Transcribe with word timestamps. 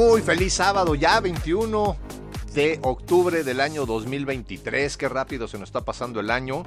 Muy 0.00 0.22
feliz 0.22 0.54
sábado, 0.54 0.94
ya 0.94 1.20
21 1.20 1.94
de 2.54 2.78
octubre 2.80 3.44
del 3.44 3.60
año 3.60 3.84
2023. 3.84 4.96
Qué 4.96 5.10
rápido 5.10 5.46
se 5.46 5.58
nos 5.58 5.68
está 5.68 5.82
pasando 5.84 6.20
el 6.20 6.30
año. 6.30 6.62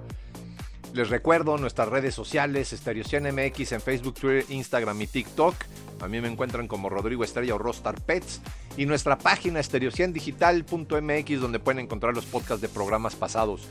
Les 0.93 1.09
recuerdo 1.09 1.57
nuestras 1.57 1.89
redes 1.89 2.13
sociales, 2.13 2.73
Estereocien 2.73 3.23
MX 3.23 3.71
en 3.71 3.81
Facebook, 3.81 4.13
Twitter, 4.13 4.45
Instagram 4.49 5.01
y 5.01 5.07
TikTok. 5.07 5.55
A 6.01 6.07
mí 6.07 6.21
me 6.21 6.27
encuentran 6.27 6.67
como 6.67 6.89
Rodrigo 6.89 7.23
Estrella 7.23 7.55
o 7.55 7.57
Rostar 7.57 7.99
Pets. 8.01 8.39
Y 8.77 8.85
nuestra 8.85 9.17
página 9.17 9.59
estereociendigital.mx 9.59 11.41
donde 11.41 11.57
pueden 11.57 11.79
encontrar 11.79 12.13
los 12.13 12.25
podcasts 12.25 12.61
de 12.61 12.69
programas 12.69 13.15
pasados. 13.15 13.61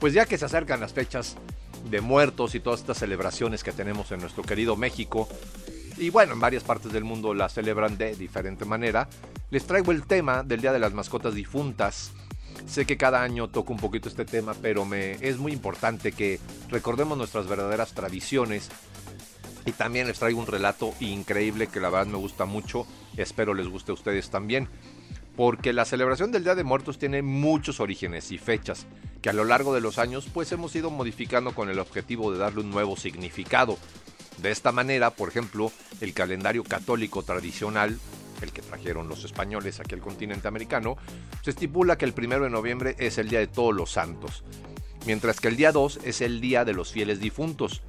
Pues 0.00 0.12
ya 0.12 0.26
que 0.26 0.38
se 0.38 0.44
acercan 0.44 0.80
las 0.80 0.92
fechas 0.92 1.36
de 1.88 2.00
muertos 2.00 2.56
y 2.56 2.60
todas 2.60 2.80
estas 2.80 2.98
celebraciones 2.98 3.62
que 3.62 3.70
tenemos 3.70 4.10
en 4.10 4.18
nuestro 4.18 4.42
querido 4.42 4.74
México, 4.74 5.28
y 5.98 6.10
bueno, 6.10 6.34
en 6.34 6.40
varias 6.40 6.64
partes 6.64 6.92
del 6.92 7.04
mundo 7.04 7.34
la 7.34 7.48
celebran 7.48 7.98
de 7.98 8.14
diferente 8.14 8.64
manera, 8.64 9.08
les 9.50 9.66
traigo 9.66 9.92
el 9.92 10.06
tema 10.06 10.42
del 10.42 10.60
Día 10.60 10.72
de 10.72 10.78
las 10.78 10.92
Mascotas 10.92 11.34
Difuntas. 11.34 12.12
Sé 12.66 12.86
que 12.86 12.96
cada 12.96 13.22
año 13.22 13.48
toco 13.48 13.72
un 13.72 13.78
poquito 13.78 14.08
este 14.08 14.24
tema, 14.24 14.54
pero 14.60 14.84
me 14.84 15.12
es 15.26 15.38
muy 15.38 15.52
importante 15.52 16.12
que 16.12 16.40
recordemos 16.68 17.16
nuestras 17.16 17.46
verdaderas 17.46 17.92
tradiciones. 17.92 18.68
Y 19.64 19.72
también 19.72 20.06
les 20.06 20.18
traigo 20.18 20.40
un 20.40 20.46
relato 20.46 20.94
increíble 21.00 21.66
que 21.66 21.80
la 21.80 21.90
verdad 21.90 22.06
me 22.06 22.16
gusta 22.16 22.46
mucho. 22.46 22.86
Espero 23.16 23.54
les 23.54 23.68
guste 23.68 23.90
a 23.90 23.94
ustedes 23.94 24.30
también. 24.30 24.68
Porque 25.36 25.72
la 25.72 25.84
celebración 25.84 26.32
del 26.32 26.44
Día 26.44 26.54
de 26.54 26.64
Muertos 26.64 26.98
tiene 26.98 27.22
muchos 27.22 27.78
orígenes 27.80 28.32
y 28.32 28.38
fechas 28.38 28.86
que 29.22 29.30
a 29.30 29.32
lo 29.32 29.44
largo 29.44 29.74
de 29.74 29.80
los 29.80 29.98
años 29.98 30.28
pues 30.32 30.50
hemos 30.52 30.74
ido 30.74 30.90
modificando 30.90 31.54
con 31.54 31.68
el 31.68 31.78
objetivo 31.78 32.32
de 32.32 32.38
darle 32.38 32.60
un 32.60 32.70
nuevo 32.70 32.96
significado. 32.96 33.78
De 34.42 34.50
esta 34.50 34.70
manera, 34.72 35.10
por 35.10 35.28
ejemplo, 35.28 35.72
el 36.00 36.14
calendario 36.14 36.62
católico 36.62 37.22
tradicional, 37.22 37.98
el 38.40 38.52
que 38.52 38.62
trajeron 38.62 39.08
los 39.08 39.24
españoles 39.24 39.80
aquí 39.80 39.94
al 39.94 40.00
continente 40.00 40.46
americano, 40.46 40.96
se 41.42 41.50
estipula 41.50 41.98
que 41.98 42.04
el 42.04 42.12
primero 42.12 42.44
de 42.44 42.50
noviembre 42.50 42.94
es 42.98 43.18
el 43.18 43.28
Día 43.28 43.40
de 43.40 43.48
Todos 43.48 43.74
los 43.74 43.90
Santos, 43.90 44.44
mientras 45.06 45.40
que 45.40 45.48
el 45.48 45.56
día 45.56 45.72
2 45.72 46.00
es 46.04 46.20
el 46.20 46.40
Día 46.40 46.64
de 46.64 46.72
los 46.72 46.92
Fieles 46.92 47.18
Difuntos. 47.18 47.82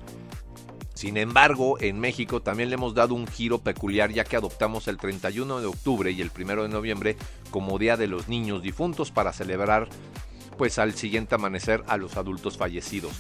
Sin 0.95 1.17
embargo, 1.17 1.79
en 1.79 1.99
México 1.99 2.41
también 2.41 2.69
le 2.69 2.75
hemos 2.75 2.93
dado 2.93 3.13
un 3.13 3.27
giro 3.27 3.59
peculiar 3.59 4.11
ya 4.11 4.25
que 4.25 4.35
adoptamos 4.35 4.87
el 4.87 4.97
31 4.97 5.61
de 5.61 5.67
octubre 5.67 6.11
y 6.11 6.19
el 6.19 6.31
1 6.35 6.63
de 6.63 6.69
noviembre 6.69 7.15
como 7.51 7.77
Día 7.77 7.95
de 7.95 8.07
los 8.07 8.27
Niños 8.27 8.63
Difuntos 8.63 9.11
para 9.11 9.31
celebrar 9.31 9.87
pues 10.57 10.77
al 10.77 10.93
siguiente 10.95 11.35
amanecer 11.35 11.85
a 11.87 11.95
los 11.95 12.17
adultos 12.17 12.57
fallecidos. 12.57 13.13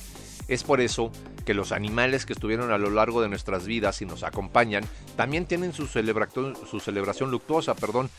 Es 0.49 0.63
por 0.63 0.81
eso 0.81 1.11
que 1.45 1.53
los 1.53 1.71
animales 1.71 2.25
que 2.25 2.33
estuvieron 2.33 2.71
a 2.71 2.79
lo 2.79 2.89
largo 2.89 3.21
de 3.21 3.29
nuestras 3.29 3.67
vidas 3.67 4.01
y 4.01 4.05
nos 4.05 4.23
acompañan 4.23 4.83
también 5.15 5.45
tienen 5.45 5.73
su, 5.73 5.85
celebración, 5.85 7.31
luctuosa, 7.31 7.75
perdón, 7.75 8.09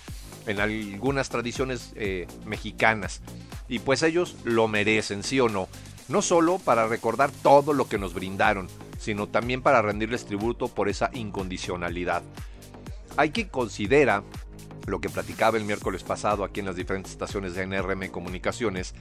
en 0.46 0.60
algunas 0.60 1.28
tradiciones 1.28 1.92
eh, 1.96 2.28
mexicanas. 2.46 3.20
Y 3.68 3.80
pues 3.80 4.04
ellos 4.04 4.36
lo 4.44 4.68
merecen, 4.68 5.24
sí 5.24 5.40
o 5.40 5.48
no. 5.48 5.68
No 6.08 6.22
solo 6.22 6.58
para 6.58 6.86
recordar 6.86 7.32
todo 7.42 7.72
lo 7.72 7.88
que 7.88 7.98
nos 7.98 8.14
brindaron, 8.14 8.68
sino 8.98 9.28
también 9.28 9.60
para 9.60 9.82
rendirles 9.82 10.24
tributo 10.24 10.68
por 10.68 10.88
esa 10.88 11.10
incondicionalidad. 11.12 12.22
Hay 13.16 13.30
que 13.30 13.48
considera 13.48 14.22
lo 14.86 15.00
que 15.00 15.08
platicaba 15.08 15.58
el 15.58 15.64
miércoles 15.64 16.02
pasado 16.02 16.44
aquí 16.44 16.60
en 16.60 16.66
las 16.66 16.76
diferentes 16.76 17.12
estaciones 17.12 17.54
de 17.54 17.66
NRM 17.66 18.08
Comunicaciones, 18.08 18.94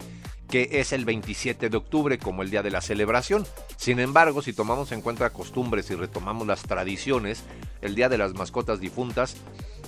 que 0.49 0.69
es 0.73 0.93
el 0.93 1.05
27 1.05 1.69
de 1.69 1.77
octubre 1.77 2.17
como 2.17 2.41
el 2.41 2.49
día 2.49 2.63
de 2.63 2.71
la 2.71 2.81
celebración. 2.81 3.45
Sin 3.77 3.99
embargo, 3.99 4.41
si 4.41 4.53
tomamos 4.53 4.91
en 4.91 5.01
cuenta 5.01 5.29
costumbres 5.29 5.89
y 5.91 5.95
retomamos 5.95 6.47
las 6.47 6.63
tradiciones, 6.63 7.43
el 7.81 7.95
día 7.95 8.09
de 8.09 8.17
las 8.17 8.33
mascotas 8.33 8.79
difuntas 8.79 9.35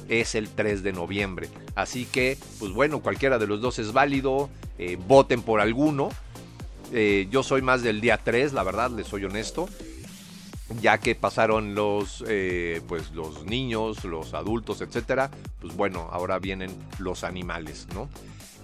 es 0.10 0.36
el 0.36 0.50
3 0.50 0.84
de 0.84 0.94
noviembre. 0.94 1.50
Así 1.76 2.06
que, 2.06 2.38
pues 2.60 2.72
bueno, 2.72 3.02
cualquiera 3.02 3.40
de 3.40 3.48
los 3.48 3.62
dos 3.62 3.80
es 3.80 3.94
válido, 3.94 4.50
eh, 4.78 4.98
voten 5.08 5.42
por 5.42 5.62
alguno. 5.62 6.10
Eh, 6.92 7.28
yo 7.32 7.44
soy 7.44 7.62
más 7.62 7.82
del 7.82 8.02
día 8.02 8.18
3, 8.18 8.54
la 8.54 8.64
verdad, 8.64 8.92
les 8.92 9.08
soy 9.08 9.24
honesto. 9.26 9.70
Ya 10.80 10.98
que 11.00 11.16
pasaron 11.16 11.76
los, 11.76 12.24
eh, 12.28 12.82
pues 12.88 13.12
los 13.12 13.44
niños, 13.46 14.04
los 14.06 14.34
adultos, 14.34 14.82
etcétera, 14.82 15.30
pues 15.60 15.76
bueno, 15.76 16.08
ahora 16.12 16.40
vienen 16.40 16.72
los 17.00 17.24
animales, 17.24 17.88
¿no? 17.94 18.08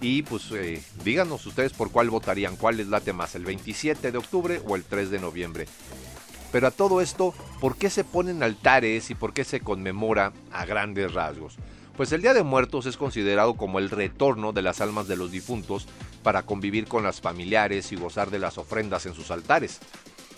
Y 0.00 0.22
pues 0.22 0.50
eh, 0.52 0.82
díganos 1.04 1.44
ustedes 1.44 1.72
por 1.72 1.90
cuál 1.90 2.08
votarían, 2.08 2.56
cuál 2.56 2.76
les 2.76 2.86
late 2.86 3.12
más, 3.12 3.34
el 3.34 3.44
27 3.44 4.12
de 4.12 4.18
octubre 4.18 4.62
o 4.66 4.76
el 4.76 4.84
3 4.84 5.10
de 5.10 5.18
noviembre. 5.18 5.66
Pero 6.52 6.68
a 6.68 6.70
todo 6.70 7.00
esto, 7.00 7.34
¿por 7.60 7.76
qué 7.76 7.90
se 7.90 8.04
ponen 8.04 8.42
altares 8.42 9.10
y 9.10 9.14
por 9.14 9.34
qué 9.34 9.44
se 9.44 9.60
conmemora 9.60 10.32
a 10.52 10.64
grandes 10.64 11.12
rasgos? 11.12 11.56
Pues 11.96 12.12
el 12.12 12.22
Día 12.22 12.32
de 12.32 12.44
Muertos 12.44 12.86
es 12.86 12.96
considerado 12.96 13.54
como 13.54 13.80
el 13.80 13.90
retorno 13.90 14.52
de 14.52 14.62
las 14.62 14.80
almas 14.80 15.08
de 15.08 15.16
los 15.16 15.32
difuntos 15.32 15.88
para 16.22 16.44
convivir 16.44 16.86
con 16.86 17.02
las 17.02 17.20
familiares 17.20 17.90
y 17.90 17.96
gozar 17.96 18.30
de 18.30 18.38
las 18.38 18.56
ofrendas 18.56 19.04
en 19.06 19.14
sus 19.14 19.32
altares. 19.32 19.80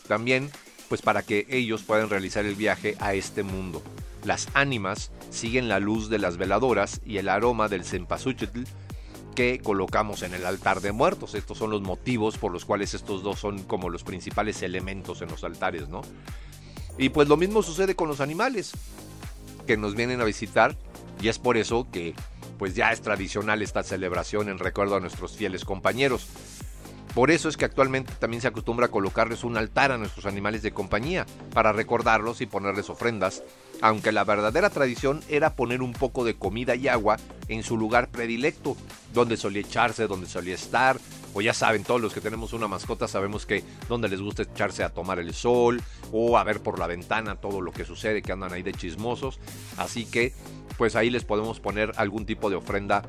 También, 0.09 0.51
pues 0.91 1.03
para 1.03 1.23
que 1.23 1.47
ellos 1.49 1.85
puedan 1.85 2.11
realizar 2.11 2.45
el 2.45 2.57
viaje 2.57 2.97
a 2.99 3.15
este 3.15 3.45
mundo. 3.45 3.81
Las 4.25 4.49
ánimas 4.55 5.13
siguen 5.31 5.69
la 5.69 5.79
luz 5.79 6.11
de 6.11 6.19
las 6.19 6.37
veladoras 6.37 7.01
y 7.07 7.19
el 7.19 7.29
aroma 7.29 7.69
del 7.69 7.85
cempasúchil 7.85 8.67
que 9.37 9.61
colocamos 9.63 10.23
en 10.23 10.35
el 10.35 10.45
altar 10.45 10.81
de 10.81 10.91
muertos. 10.91 11.37
Estos 11.37 11.59
son 11.59 11.71
los 11.71 11.81
motivos 11.81 12.39
por 12.39 12.51
los 12.51 12.65
cuales 12.65 12.93
estos 12.93 13.23
dos 13.23 13.39
son 13.39 13.63
como 13.63 13.89
los 13.89 14.03
principales 14.03 14.63
elementos 14.63 15.23
en 15.23 15.29
los 15.29 15.45
altares, 15.45 15.89
¿no? 15.89 16.03
Y 16.99 17.11
pues 17.11 17.29
lo 17.29 17.37
mismo 17.37 17.63
sucede 17.63 17.95
con 17.95 18.09
los 18.09 18.21
animales 18.21 18.73
que 19.69 19.77
nos 19.77 19.95
vienen 19.95 20.21
a 20.21 20.25
visitar 20.25 20.77
y 21.23 21.29
es 21.29 21.39
por 21.39 21.57
eso 21.57 21.87
que 21.93 22.15
pues 22.59 22.75
ya 22.75 22.91
es 22.91 23.01
tradicional 23.01 23.63
esta 23.63 23.85
celebración 23.85 24.49
en 24.49 24.59
recuerdo 24.59 24.97
a 24.97 25.01
nuestros 25.01 25.37
fieles 25.37 25.65
compañeros. 25.65 26.27
Por 27.15 27.33
eso 27.33 27.49
es 27.49 27.57
que 27.57 27.65
actualmente 27.65 28.13
también 28.19 28.41
se 28.41 28.49
acostumbra 28.49 28.89
colocarles 28.89 29.43
un 29.43 29.57
altar 29.57 29.91
a 29.91 29.99
nuestros 29.99 30.27
animales 30.27 30.63
de 30.63 30.73
compañía, 30.73 31.27
para 31.53 31.73
recordarlos 31.73 32.41
y 32.41 32.47
ponerles 32.47 32.89
ofrendas, 32.89 33.43
aunque 33.81 34.13
la 34.13 34.25
verdadera 34.25 34.71
tradición 34.71 35.21
era 35.29 35.57
poner 35.57 35.83
un 35.83 35.93
poco 35.93 36.25
de 36.25 36.35
comida 36.35 36.77
y 36.77 36.87
agua 36.87 37.17
en 37.49 37.65
su 37.65 37.77
lugar 37.77 38.11
predilecto, 38.11 38.77
donde 39.13 39.37
solía 39.37 39.63
echarse, 39.63 40.07
donde 40.07 40.27
solía 40.29 40.55
estar, 40.55 40.99
o 41.35 41.41
ya 41.41 41.55
saben, 41.55 41.85
todos 41.85 42.01
los 42.01 42.13
que 42.13 42.21
tenemos 42.21 42.53
una 42.53 42.69
mascota 42.69 43.09
sabemos 43.09 43.47
que 43.47 43.65
donde 43.89 44.09
les 44.09 44.21
gusta 44.21 44.43
echarse 44.43 44.83
a 44.85 44.91
tomar 44.91 45.19
el 45.19 45.35
sol 45.35 45.81
o 46.13 46.39
a 46.39 46.45
ver 46.45 46.61
por 46.61 46.79
la 46.79 46.87
ventana 46.87 47.37
todo 47.37 47.61
lo 47.61 47.73
que 47.73 47.85
sucede, 47.85 48.23
que 48.23 48.33
andan 48.33 48.53
ahí 48.53 48.63
de 48.63 48.73
chismosos, 48.73 49.41
así 49.77 50.07
que 50.07 50.33
pues 50.77 50.97
ahí 50.97 51.11
les 51.11 51.25
podemos 51.25 51.61
poner 51.61 51.93
algún 51.97 52.25
tipo 52.25 52.51
de 52.51 52.57
ofrenda 52.57 53.03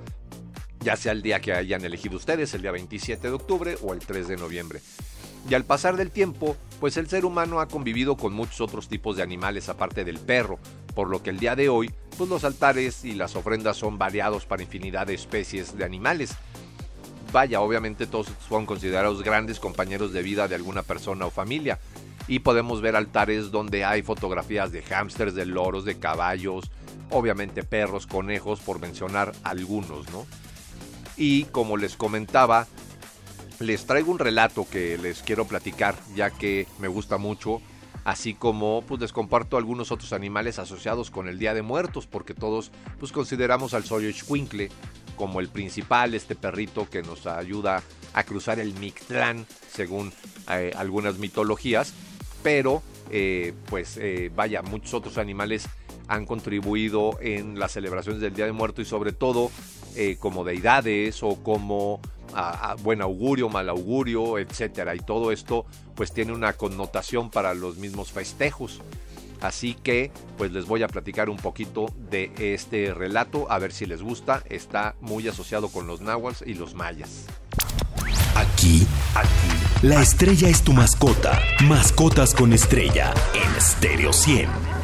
ya 0.81 0.95
sea 0.95 1.11
el 1.11 1.21
día 1.21 1.39
que 1.39 1.53
hayan 1.53 1.85
elegido 1.85 2.17
ustedes, 2.17 2.53
el 2.53 2.63
día 2.63 2.71
27 2.71 3.27
de 3.27 3.33
octubre 3.33 3.77
o 3.81 3.93
el 3.93 3.99
3 3.99 4.27
de 4.27 4.37
noviembre. 4.37 4.81
Y 5.49 5.53
al 5.53 5.63
pasar 5.63 5.97
del 5.97 6.11
tiempo, 6.11 6.55
pues 6.79 6.97
el 6.97 7.07
ser 7.07 7.25
humano 7.25 7.59
ha 7.59 7.67
convivido 7.67 8.15
con 8.15 8.33
muchos 8.33 8.61
otros 8.61 8.87
tipos 8.87 9.17
de 9.17 9.23
animales 9.23 9.69
aparte 9.69 10.03
del 10.03 10.19
perro, 10.19 10.59
por 10.93 11.09
lo 11.09 11.23
que 11.23 11.29
el 11.29 11.39
día 11.39 11.55
de 11.55 11.69
hoy, 11.69 11.91
pues 12.17 12.29
los 12.29 12.43
altares 12.43 13.05
y 13.05 13.13
las 13.13 13.35
ofrendas 13.35 13.77
son 13.77 13.97
variados 13.97 14.45
para 14.45 14.63
infinidad 14.63 15.07
de 15.07 15.15
especies 15.15 15.77
de 15.77 15.85
animales. 15.85 16.35
Vaya, 17.31 17.61
obviamente 17.61 18.07
todos 18.07 18.27
son 18.47 18.65
considerados 18.65 19.23
grandes 19.23 19.59
compañeros 19.59 20.11
de 20.13 20.21
vida 20.21 20.47
de 20.47 20.55
alguna 20.55 20.83
persona 20.83 21.25
o 21.25 21.31
familia. 21.31 21.79
Y 22.27 22.39
podemos 22.39 22.81
ver 22.81 22.95
altares 22.95 23.51
donde 23.51 23.83
hay 23.83 24.03
fotografías 24.03 24.71
de 24.71 24.83
hámsters, 24.83 25.33
de 25.33 25.45
loros, 25.45 25.85
de 25.85 25.97
caballos, 25.97 26.69
obviamente 27.09 27.63
perros, 27.63 28.05
conejos, 28.05 28.59
por 28.59 28.79
mencionar 28.79 29.31
algunos, 29.43 30.09
¿no? 30.11 30.25
Y 31.17 31.45
como 31.45 31.77
les 31.77 31.95
comentaba, 31.95 32.67
les 33.59 33.85
traigo 33.85 34.11
un 34.11 34.19
relato 34.19 34.67
que 34.69 34.97
les 34.97 35.21
quiero 35.21 35.45
platicar, 35.45 35.95
ya 36.15 36.31
que 36.31 36.67
me 36.79 36.87
gusta 36.87 37.17
mucho, 37.17 37.61
así 38.03 38.33
como 38.33 38.83
pues 38.87 38.99
les 39.01 39.13
comparto 39.13 39.57
algunos 39.57 39.91
otros 39.91 40.13
animales 40.13 40.59
asociados 40.59 41.11
con 41.11 41.27
el 41.27 41.39
Día 41.39 41.53
de 41.53 41.61
Muertos, 41.61 42.07
porque 42.07 42.33
todos 42.33 42.71
pues 42.99 43.11
consideramos 43.11 43.73
al 43.73 43.85
Xochitl 43.85 44.65
como 45.15 45.39
el 45.39 45.49
principal, 45.49 46.15
este 46.15 46.35
perrito 46.35 46.89
que 46.89 47.03
nos 47.03 47.27
ayuda 47.27 47.83
a 48.13 48.23
cruzar 48.23 48.59
el 48.59 48.73
Mictlán, 48.73 49.45
según 49.71 50.11
eh, 50.49 50.71
algunas 50.75 51.19
mitologías, 51.19 51.93
pero 52.41 52.81
eh, 53.11 53.53
pues 53.67 53.97
eh, 53.97 54.31
vaya, 54.35 54.61
muchos 54.61 54.93
otros 54.93 55.17
animales 55.17 55.67
han 56.07 56.25
contribuido 56.25 57.17
en 57.21 57.59
las 57.59 57.73
celebraciones 57.73 58.21
del 58.21 58.33
Día 58.33 58.45
de 58.45 58.51
Muertos 58.51 58.87
y 58.87 58.89
sobre 58.89 59.13
todo 59.13 59.51
eh, 59.95 60.17
como 60.19 60.43
deidades 60.43 61.23
o 61.23 61.35
como 61.43 61.99
buen 62.81 63.01
augurio, 63.01 63.49
mal 63.49 63.69
augurio, 63.69 64.39
etcétera. 64.39 64.95
Y 64.95 64.99
todo 64.99 65.31
esto 65.31 65.65
pues 65.95 66.13
tiene 66.13 66.33
una 66.33 66.53
connotación 66.53 67.29
para 67.29 67.53
los 67.53 67.77
mismos 67.77 68.11
festejos. 68.11 68.81
Así 69.41 69.73
que 69.73 70.11
pues 70.37 70.51
les 70.51 70.65
voy 70.65 70.83
a 70.83 70.87
platicar 70.87 71.29
un 71.29 71.37
poquito 71.37 71.87
de 72.09 72.31
este 72.37 72.93
relato, 72.93 73.51
a 73.51 73.57
ver 73.59 73.73
si 73.73 73.85
les 73.85 74.01
gusta. 74.01 74.43
Está 74.49 74.95
muy 75.01 75.27
asociado 75.27 75.69
con 75.69 75.87
los 75.87 76.01
náhuatl 76.01 76.49
y 76.49 76.53
los 76.53 76.75
mayas. 76.75 77.25
Aquí, 78.35 78.87
aquí, 79.15 79.87
la 79.87 80.01
estrella 80.01 80.47
es 80.47 80.63
tu 80.63 80.73
mascota. 80.73 81.39
Mascotas 81.63 82.33
con 82.33 82.53
estrella 82.53 83.13
en 83.33 83.61
Stereo 83.61 84.13
100. 84.13 84.80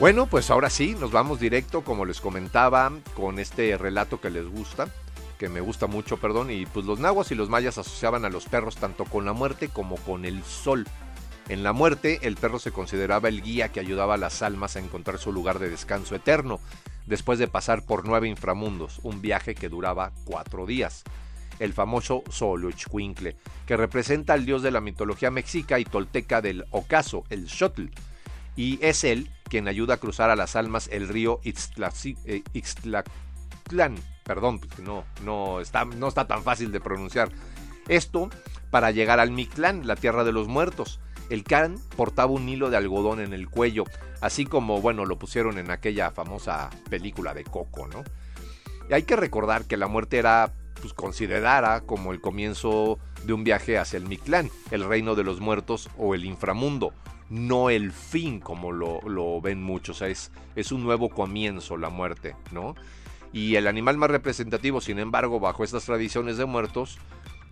Bueno, 0.00 0.26
pues 0.26 0.48
ahora 0.52 0.70
sí, 0.70 0.94
nos 0.94 1.10
vamos 1.10 1.40
directo, 1.40 1.82
como 1.82 2.04
les 2.04 2.20
comentaba, 2.20 2.92
con 3.16 3.40
este 3.40 3.76
relato 3.76 4.20
que 4.20 4.30
les 4.30 4.46
gusta, 4.46 4.86
que 5.40 5.48
me 5.48 5.60
gusta 5.60 5.88
mucho, 5.88 6.18
perdón, 6.18 6.52
y 6.52 6.66
pues 6.66 6.86
los 6.86 7.00
nahuas 7.00 7.32
y 7.32 7.34
los 7.34 7.48
mayas 7.48 7.78
asociaban 7.78 8.24
a 8.24 8.30
los 8.30 8.44
perros 8.44 8.76
tanto 8.76 9.06
con 9.06 9.24
la 9.24 9.32
muerte 9.32 9.68
como 9.68 9.96
con 9.96 10.24
el 10.24 10.44
sol. 10.44 10.86
En 11.48 11.64
la 11.64 11.72
muerte, 11.72 12.20
el 12.22 12.36
perro 12.36 12.60
se 12.60 12.70
consideraba 12.70 13.28
el 13.28 13.42
guía 13.42 13.70
que 13.70 13.80
ayudaba 13.80 14.14
a 14.14 14.18
las 14.18 14.40
almas 14.42 14.76
a 14.76 14.78
encontrar 14.78 15.18
su 15.18 15.32
lugar 15.32 15.58
de 15.58 15.68
descanso 15.68 16.14
eterno, 16.14 16.60
después 17.06 17.40
de 17.40 17.48
pasar 17.48 17.84
por 17.84 18.06
nueve 18.06 18.28
inframundos, 18.28 19.00
un 19.02 19.20
viaje 19.20 19.56
que 19.56 19.68
duraba 19.68 20.12
cuatro 20.24 20.64
días. 20.64 21.02
El 21.58 21.72
famoso 21.72 22.22
Xoloitzcuincle, 22.30 23.36
que 23.66 23.76
representa 23.76 24.34
al 24.34 24.46
dios 24.46 24.62
de 24.62 24.70
la 24.70 24.80
mitología 24.80 25.32
mexica 25.32 25.80
y 25.80 25.84
tolteca 25.84 26.40
del 26.40 26.66
ocaso, 26.70 27.24
el 27.30 27.48
Xotl, 27.50 27.86
y 28.58 28.80
es 28.82 29.04
él 29.04 29.30
quien 29.44 29.68
ayuda 29.68 29.94
a 29.94 29.96
cruzar 29.98 30.30
a 30.30 30.36
las 30.36 30.56
almas 30.56 30.88
el 30.90 31.06
río 31.06 31.40
eh, 31.44 32.42
Ixtlactlán. 32.52 33.94
Perdón, 34.24 34.60
no, 34.82 35.04
no, 35.22 35.60
está, 35.60 35.84
no 35.84 36.08
está 36.08 36.26
tan 36.26 36.42
fácil 36.42 36.72
de 36.72 36.80
pronunciar. 36.80 37.30
Esto 37.86 38.28
para 38.72 38.90
llegar 38.90 39.20
al 39.20 39.30
Mictlán, 39.30 39.86
la 39.86 39.94
tierra 39.94 40.24
de 40.24 40.32
los 40.32 40.48
muertos. 40.48 40.98
El 41.30 41.44
Can 41.44 41.76
portaba 41.96 42.32
un 42.32 42.48
hilo 42.48 42.68
de 42.68 42.76
algodón 42.76 43.20
en 43.20 43.32
el 43.32 43.48
cuello, 43.48 43.84
así 44.20 44.44
como, 44.44 44.80
bueno, 44.80 45.06
lo 45.06 45.20
pusieron 45.20 45.56
en 45.58 45.70
aquella 45.70 46.10
famosa 46.10 46.68
película 46.90 47.34
de 47.34 47.44
Coco, 47.44 47.86
¿no? 47.86 48.02
Y 48.90 48.92
hay 48.92 49.04
que 49.04 49.14
recordar 49.14 49.66
que 49.66 49.76
la 49.76 49.86
muerte 49.86 50.18
era 50.18 50.52
pues, 50.80 50.94
como 51.86 52.12
el 52.12 52.20
comienzo 52.20 52.98
de 53.24 53.32
un 53.32 53.44
viaje 53.44 53.78
hacia 53.78 53.96
el 53.96 54.06
Mictlán, 54.06 54.50
el 54.70 54.84
reino 54.84 55.14
de 55.14 55.24
los 55.24 55.40
muertos 55.40 55.88
o 55.98 56.14
el 56.14 56.24
inframundo, 56.24 56.92
no 57.30 57.70
el 57.70 57.92
fin 57.92 58.40
como 58.40 58.72
lo, 58.72 59.40
ven 59.40 59.62
muchos, 59.62 60.02
es, 60.02 60.30
es 60.56 60.72
un 60.72 60.82
nuevo 60.82 61.10
comienzo 61.10 61.76
la 61.76 61.90
muerte, 61.90 62.34
¿no? 62.52 62.74
Y 63.32 63.56
el 63.56 63.66
animal 63.66 63.98
más 63.98 64.10
representativo, 64.10 64.80
sin 64.80 64.98
embargo, 64.98 65.38
bajo 65.38 65.62
estas 65.62 65.84
tradiciones 65.84 66.38
de 66.38 66.46
muertos, 66.46 66.98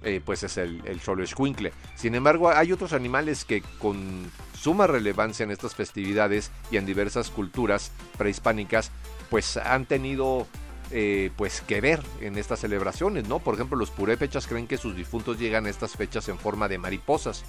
eh, 0.03 0.21
pues 0.25 0.43
es 0.43 0.57
el, 0.57 0.83
el 0.87 1.21
escuincle. 1.21 1.73
Sin 1.95 2.15
embargo, 2.15 2.51
hay 2.51 2.73
otros 2.73 2.93
animales 2.93 3.45
que 3.45 3.63
con 3.79 4.31
suma 4.59 4.87
relevancia 4.87 5.45
en 5.45 5.51
estas 5.51 5.75
festividades 5.75 6.51
y 6.71 6.79
en 6.79 6.87
diversas 6.87 7.31
culturas 7.31 7.93
prehispánicas, 8.17 8.91
pues 9.31 9.57
han 9.57 9.85
tenido 9.85 10.47
eh, 10.91 11.31
pues 11.37 11.61
que 11.63 11.81
ver 11.81 12.03
en 12.21 12.39
estas 12.39 12.61
celebraciones, 12.61 13.29
¿no? 13.29 13.39
Por 13.41 13.55
ejemplo, 13.55 13.77
los 13.77 13.91
purépechas 13.91 14.47
creen 14.47 14.67
que 14.67 14.79
sus 14.79 14.95
difuntos 14.95 15.39
llegan 15.39 15.67
a 15.67 15.71
estas 15.71 15.93
fechas 15.93 16.29
en 16.29 16.39
forma 16.39 16.69
de 16.69 16.79
mariposas, 16.79 17.45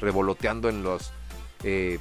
revoloteando 0.00 0.68
en 0.68 0.82
los 0.82 1.12
eh, 1.64 1.98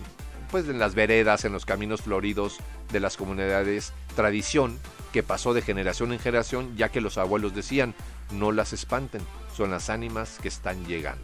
pues 0.51 0.67
en 0.67 0.79
las 0.79 0.95
veredas, 0.95 1.45
en 1.45 1.53
los 1.53 1.65
caminos 1.65 2.01
floridos 2.01 2.57
de 2.91 2.99
las 2.99 3.15
comunidades, 3.15 3.93
tradición 4.15 4.77
que 5.13 5.23
pasó 5.23 5.53
de 5.53 5.61
generación 5.61 6.11
en 6.11 6.19
generación, 6.19 6.75
ya 6.75 6.89
que 6.89 6.99
los 6.99 7.17
abuelos 7.17 7.55
decían, 7.55 7.95
no 8.31 8.51
las 8.51 8.73
espanten, 8.73 9.21
son 9.55 9.71
las 9.71 9.89
ánimas 9.89 10.39
que 10.41 10.49
están 10.49 10.85
llegando 10.85 11.23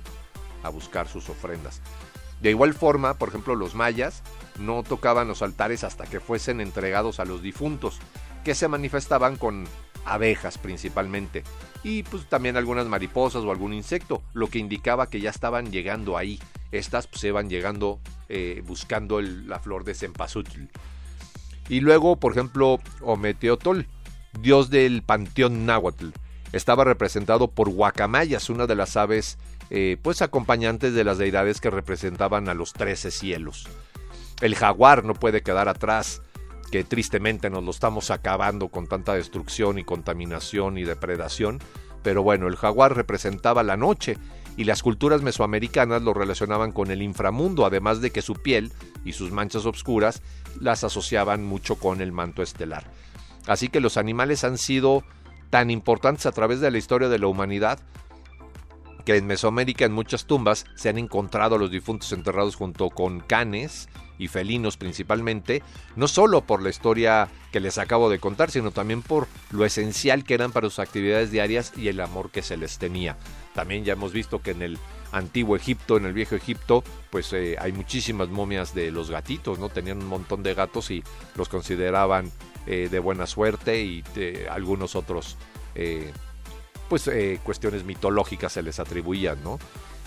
a 0.64 0.70
buscar 0.70 1.10
sus 1.10 1.30
ofrendas. 1.30 1.82
De 2.42 2.52
igual 2.52 2.74
forma, 2.74 3.16
por 3.16 3.30
ejemplo, 3.30 3.56
los 3.56 3.76
mayas 3.76 4.24
no 4.60 4.84
tocaban 4.84 5.28
los 5.28 5.42
altares 5.42 5.84
hasta 5.84 6.06
que 6.06 6.20
fuesen 6.20 6.62
entregados 6.62 7.20
a 7.20 7.26
los 7.26 7.42
difuntos, 7.42 8.00
que 8.48 8.56
se 8.56 8.70
manifestaban 8.70 9.36
con 9.36 9.66
abejas 10.06 10.58
principalmente, 10.58 11.44
y 11.84 12.04
pues 12.04 12.30
también 12.30 12.56
algunas 12.56 12.86
mariposas 12.86 13.44
o 13.44 13.52
algún 13.52 13.74
insecto, 13.74 14.24
lo 14.32 14.48
que 14.48 14.58
indicaba 14.58 15.10
que 15.10 15.20
ya 15.20 15.32
estaban 15.32 15.70
llegando 15.70 16.18
ahí. 16.18 16.40
Estas 16.72 17.08
pues, 17.08 17.20
se 17.20 17.34
van 17.34 17.50
llegando 17.50 18.00
eh, 18.30 18.64
buscando 18.66 19.20
la 19.20 19.60
flor 19.60 19.84
de 19.84 19.96
cempasúchil. 19.96 20.70
Y 21.68 21.82
luego, 21.82 22.16
por 22.16 22.32
ejemplo, 22.32 22.80
Ometeotl, 23.02 23.82
dios 24.40 24.70
del 24.70 25.04
panteón 25.04 25.66
náhuatl, 25.66 26.12
estaba 26.54 26.86
representado 26.86 27.50
por 27.50 27.70
guacamayas, 27.70 28.50
una 28.50 28.66
de 28.66 28.76
las 28.76 28.96
aves 28.96 29.38
eh, 29.72 29.98
pues 30.02 30.22
acompañantes 30.22 30.94
de 30.94 31.04
las 31.04 31.18
deidades 31.18 31.60
que 31.60 31.70
representaban 31.70 32.48
a 32.48 32.54
los 32.54 32.72
trece 32.72 33.12
cielos. 33.12 33.68
El 34.40 34.56
jaguar 34.56 35.04
no 35.04 35.16
puede 35.16 35.42
quedar 35.42 35.68
atrás, 35.68 36.22
que 36.72 36.84
tristemente 36.84 37.50
nos 37.50 37.64
lo 37.64 37.72
estamos 37.72 38.12
acabando 38.12 38.70
con 38.70 38.88
tanta 38.88 39.14
destrucción 39.14 39.80
y 39.80 39.84
contaminación 39.84 40.78
y 40.78 40.84
depredación, 40.84 41.60
pero 42.04 42.24
bueno, 42.24 42.48
el 42.48 42.56
jaguar 42.56 42.96
representaba 42.96 43.64
la 43.64 43.78
noche 43.78 44.18
y 44.58 44.64
las 44.64 44.82
culturas 44.82 45.22
mesoamericanas 45.22 46.02
lo 46.02 46.14
relacionaban 46.14 46.72
con 46.72 46.92
el 46.92 47.02
inframundo, 47.02 47.66
además 47.66 48.02
de 48.02 48.12
que 48.12 48.22
su 48.22 48.34
piel 48.34 48.72
y 49.06 49.14
sus 49.14 49.32
manchas 49.32 49.66
oscuras 49.66 50.22
las 50.60 50.84
asociaban 50.84 51.46
mucho 51.46 51.76
con 51.76 52.02
el 52.02 52.12
manto 52.12 52.42
estelar. 52.42 52.90
Así 53.46 53.70
que 53.70 53.80
los 53.80 53.98
animales 53.98 54.44
han 54.44 54.58
sido 54.58 55.04
tan 55.50 55.70
importantes 55.70 56.26
a 56.26 56.32
través 56.32 56.60
de 56.60 56.72
la 56.72 56.78
historia 56.78 57.08
de 57.08 57.20
la 57.20 57.28
humanidad 57.28 57.80
que 59.08 59.16
en 59.16 59.26
Mesoamérica 59.26 59.86
en 59.86 59.94
muchas 59.94 60.26
tumbas 60.26 60.66
se 60.76 60.90
han 60.90 60.98
encontrado 60.98 61.58
los 61.58 61.72
difuntos 61.72 62.12
enterrados 62.12 62.58
junto 62.58 62.90
con 62.90 63.22
canes 63.22 63.88
y 64.18 64.28
felinos 64.28 64.76
principalmente, 64.76 65.64
no 65.96 66.10
solo 66.10 66.42
por 66.42 66.62
la 66.62 66.70
historia 66.70 67.30
que 67.54 67.62
les 67.62 67.78
acabo 67.78 68.10
de 68.10 68.20
contar, 68.20 68.52
sino 68.52 68.72
también 68.72 69.02
por 69.02 69.30
lo 69.52 69.64
esencial 69.64 70.26
que 70.26 70.34
eran 70.34 70.52
para 70.52 70.70
sus 70.70 70.80
actividades 70.80 71.32
diarias 71.32 71.72
y 71.78 71.88
el 71.88 72.02
amor 72.02 72.32
que 72.32 72.42
se 72.42 72.58
les 72.58 72.80
tenía. 72.80 73.16
También 73.56 73.86
ya 73.86 73.94
hemos 73.94 74.12
visto 74.12 74.42
que 74.42 74.52
en 74.52 74.62
el 74.62 74.78
antiguo 75.14 75.56
Egipto, 75.56 75.96
en 75.96 76.06
el 76.06 76.12
viejo 76.12 76.36
Egipto, 76.36 76.84
pues 77.10 77.32
eh, 77.32 77.56
hay 77.62 77.72
muchísimas 77.72 78.28
momias 78.28 78.76
de 78.76 78.92
los 78.92 79.10
gatitos, 79.10 79.58
¿no? 79.58 79.70
Tenían 79.70 80.00
un 80.00 80.10
montón 80.10 80.44
de 80.44 80.54
gatos 80.54 80.92
y 80.92 81.02
los 81.36 81.48
consideraban 81.48 82.30
eh, 82.66 82.90
de 82.92 83.00
buena 83.00 83.26
suerte 83.26 83.82
y 83.82 84.04
algunos 84.50 84.98
otros, 84.98 85.38
eh, 86.88 86.90
pues 86.90 87.40
cuestiones 87.44 87.84
mitológicas 87.84 88.54
se 88.54 88.64
les 88.64 88.80
atribuían, 88.80 89.44
¿no? 89.44 89.60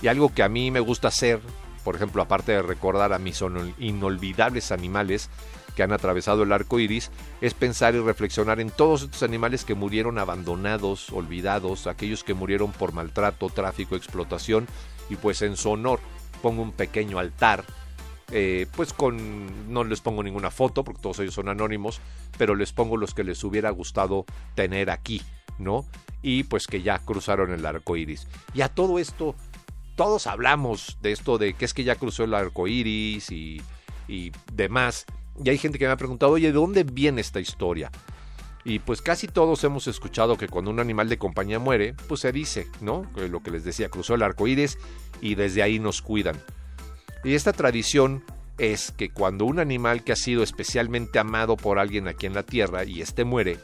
Y 0.02 0.08
algo 0.08 0.32
que 0.34 0.42
a 0.42 0.49
mí 0.49 0.70
me 0.70 0.80
gusta 0.80 1.08
hacer 1.08 1.40
por 1.84 1.96
ejemplo, 1.96 2.22
aparte 2.22 2.52
de 2.52 2.62
recordar 2.62 3.12
a 3.12 3.18
mis 3.18 3.42
inolvidables 3.78 4.70
animales 4.70 5.30
que 5.75 5.82
han 5.82 5.92
atravesado 5.92 6.42
el 6.42 6.52
arco 6.52 6.78
iris, 6.78 7.10
es 7.40 7.54
pensar 7.54 7.94
y 7.94 8.00
reflexionar 8.00 8.60
en 8.60 8.70
todos 8.70 9.02
estos 9.02 9.22
animales 9.22 9.64
que 9.64 9.75
murieron 9.75 10.18
abandonados, 10.18 11.10
olvidados, 11.10 11.87
aquellos 11.87 12.25
que 12.25 12.34
murieron 12.34 12.72
por 12.72 12.92
maltrato, 12.92 13.49
tráfico, 13.49 13.96
explotación, 13.96 14.66
y 15.08 15.16
pues 15.16 15.42
en 15.42 15.56
su 15.56 15.70
honor 15.70 16.00
pongo 16.42 16.62
un 16.62 16.72
pequeño 16.72 17.18
altar. 17.18 17.64
Eh, 18.32 18.66
pues 18.76 18.92
con 18.92 19.72
no 19.72 19.82
les 19.82 20.00
pongo 20.00 20.22
ninguna 20.22 20.52
foto 20.52 20.84
porque 20.84 21.02
todos 21.02 21.18
ellos 21.18 21.34
son 21.34 21.49
anónimos 21.49 22.00
pero 22.38 22.54
les 22.54 22.72
pongo 22.72 22.96
los 22.96 23.12
que 23.12 23.25
les 23.25 23.42
hubiera 23.42 23.70
gustado 23.70 24.25
tener 24.54 24.88
aquí 24.88 25.20
no 25.58 25.84
y 26.23 26.45
pues 26.45 26.67
que 26.67 26.83
ya 26.83 26.99
cruzaron 26.99 27.53
el 27.53 27.65
arco 27.65 27.97
iris 27.97 28.27
y 28.55 28.61
a 28.61 28.69
todo 28.69 28.99
esto 28.99 29.35
todos 30.00 30.27
hablamos 30.27 30.97
de 31.03 31.12
esto 31.12 31.37
de 31.37 31.53
que 31.53 31.67
es 31.67 31.75
que 31.75 31.85
ya 31.85 31.95
cruzó 31.95 32.25
el 32.25 32.33
arco 32.33 32.67
iris 32.67 33.31
y, 33.31 33.61
y 34.09 34.33
demás. 34.50 35.05
Y 35.45 35.50
hay 35.50 35.59
gente 35.59 35.79
que 35.79 35.85
me 35.85 35.93
ha 35.93 35.97
preguntado, 35.99 36.33
oye, 36.33 36.47
¿de 36.47 36.53
dónde 36.55 36.85
viene 36.85 37.21
esta 37.21 37.39
historia? 37.39 37.91
Y 38.65 38.79
pues 38.79 39.03
casi 39.03 39.27
todos 39.27 39.62
hemos 39.65 39.87
escuchado 39.89 40.39
que 40.39 40.49
cuando 40.49 40.71
un 40.71 40.81
animal 40.81 41.11
de 41.11 41.19
compañía 41.19 41.59
muere, 41.59 41.95
pues 42.09 42.21
se 42.21 42.33
dice, 42.33 42.67
¿no? 42.81 43.11
Lo 43.15 43.43
que 43.43 43.50
les 43.50 43.62
decía, 43.62 43.91
cruzó 43.91 44.15
el 44.15 44.23
arco 44.23 44.47
iris 44.47 44.79
y 45.21 45.35
desde 45.35 45.62
ahí 45.62 45.79
nos 45.79 46.00
cuidan. 46.00 46.41
Y 47.23 47.35
esta 47.35 47.53
tradición 47.53 48.25
es 48.57 48.93
que 48.93 49.11
cuando 49.11 49.45
un 49.45 49.59
animal 49.59 50.03
que 50.03 50.12
ha 50.12 50.17
sido 50.17 50.43
especialmente 50.43 51.19
amado 51.19 51.59
por 51.59 51.79
alguien 51.79 52.09
aquí 52.09 52.25
en 52.25 52.35
la 52.35 52.43
tierra 52.43 52.85
y 52.85 53.03
este 53.03 53.25
muere, 53.25 53.59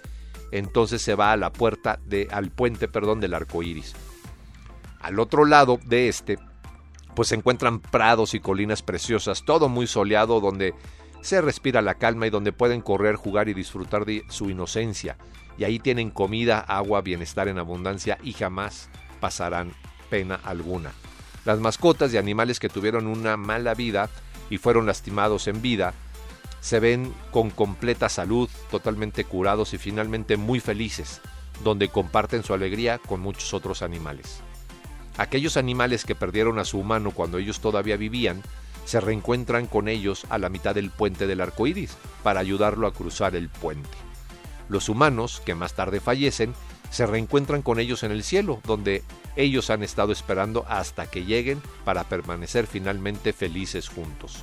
entonces 0.53 1.03
se 1.03 1.15
va 1.15 1.33
a 1.33 1.37
la 1.37 1.53
puerta 1.53 1.99
de, 2.05 2.29
al 2.31 2.51
puente, 2.51 2.89
perdón, 2.89 3.21
del 3.21 3.35
arco 3.35 3.63
iris. 3.63 3.95
Al 5.01 5.19
otro 5.19 5.45
lado 5.45 5.79
de 5.85 6.09
este, 6.09 6.39
pues 7.15 7.29
se 7.29 7.35
encuentran 7.35 7.81
prados 7.81 8.35
y 8.35 8.41
colinas 8.41 8.83
preciosas, 8.83 9.45
todo 9.45 9.69
muy 9.69 9.87
soleado 9.87 10.41
donde 10.41 10.75
se 11.21 11.41
respira 11.41 11.83
la 11.83 11.95
calma 11.95 12.27
y 12.27 12.31
donde 12.31 12.53
pueden 12.53 12.81
correr, 12.81 13.17
jugar 13.17 13.49
y 13.49 13.55
disfrutar 13.55 14.05
de 14.05 14.25
su 14.29 14.51
inocencia. 14.51 15.17
Y 15.59 15.65
ahí 15.65 15.79
tienen 15.79 16.11
comida, 16.11 16.61
agua, 16.61 17.01
bienestar 17.01 17.49
en 17.49 17.59
abundancia 17.59 18.19
y 18.23 18.33
jamás 18.33 18.91
pasarán 19.21 19.73
pena 20.11 20.39
alguna. 20.45 20.93
Las 21.45 21.59
mascotas 21.59 22.13
y 22.13 22.19
animales 22.19 22.61
que 22.61 22.69
tuvieron 22.69 23.07
una 23.07 23.37
mala 23.37 23.75
vida 23.75 24.11
y 24.51 24.59
fueron 24.59 24.87
lastimados 24.87 25.49
en 25.49 25.63
vida, 25.63 25.95
se 26.67 26.81
ven 26.81 27.15
con 27.31 27.51
completa 27.51 28.09
salud, 28.09 28.51
totalmente 28.73 29.23
curados 29.23 29.73
y 29.73 29.79
finalmente 29.79 30.37
muy 30.37 30.59
felices, 30.59 31.21
donde 31.63 31.91
comparten 31.91 32.43
su 32.43 32.55
alegría 32.55 32.99
con 32.99 33.21
muchos 33.21 33.55
otros 33.55 33.83
animales. 33.83 34.41
Aquellos 35.17 35.57
animales 35.57 36.05
que 36.05 36.17
perdieron 36.17 36.59
a 36.59 36.65
su 36.65 36.81
humano 36.81 37.13
cuando 37.13 37.39
ellos 37.39 37.61
todavía 37.61 37.97
vivían, 37.97 38.43
se 38.85 39.01
reencuentran 39.01 39.67
con 39.67 39.87
ellos 39.87 40.27
a 40.29 40.39
la 40.39 40.49
mitad 40.49 40.75
del 40.75 40.91
puente 40.91 41.29
del 41.29 41.41
arco 41.41 41.69
iris 41.69 41.97
para 42.25 42.41
ayudarlo 42.41 42.89
a 42.89 42.93
cruzar 42.93 43.37
el 43.37 43.49
puente. 43.49 43.97
Los 44.69 44.89
humanos, 44.89 45.41
que 45.47 45.55
más 45.55 45.75
tarde 45.75 46.01
fallecen, 46.01 46.53
se 46.91 47.07
reencuentran 47.07 47.63
con 47.63 47.79
ellos 47.79 48.03
en 48.03 48.11
el 48.11 48.25
cielo, 48.25 48.61
donde 48.65 49.05
ellos 49.37 49.71
han 49.71 49.85
estado 49.85 50.11
esperando 50.11 50.65
hasta 50.69 51.09
que 51.09 51.25
lleguen 51.25 51.63
para 51.85 52.03
permanecer 52.09 52.67
finalmente 52.67 53.33
felices 53.33 53.89
juntos. 53.89 54.43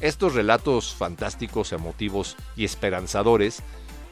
Estos 0.00 0.34
relatos 0.34 0.94
fantásticos, 0.94 1.72
emotivos 1.72 2.36
y 2.56 2.64
esperanzadores, 2.64 3.62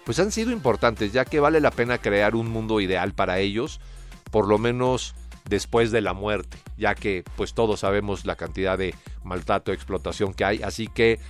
pues 0.05 0.19
han 0.19 0.33
sido 0.33 0.53
importantes, 0.53 1.13
ya 1.13 1.25
que 1.25 1.41
vale 1.41 1.61
la 1.61 1.71
pena 1.71 1.99
crear 1.99 2.35
un 2.35 2.51
mundo 2.51 2.81
ideal 2.81 3.13
para 3.15 3.39
ellos, 3.39 3.81
por 4.31 4.47
lo 4.47 4.59
menos 4.59 5.15
después 5.49 5.91
de 5.91 6.01
la 6.01 6.13
muerte, 6.13 6.59
ya 6.77 6.95
que 6.95 7.25
pues 7.37 7.55
todos 7.55 7.81
sabemos 7.81 8.27
la 8.27 8.37
cantidad 8.37 8.77
de 8.77 8.95
maltrato, 9.25 9.73
explotación 9.73 10.35
que 10.35 10.45
hay, 10.45 10.63
así 10.63 10.89
que 10.89 11.21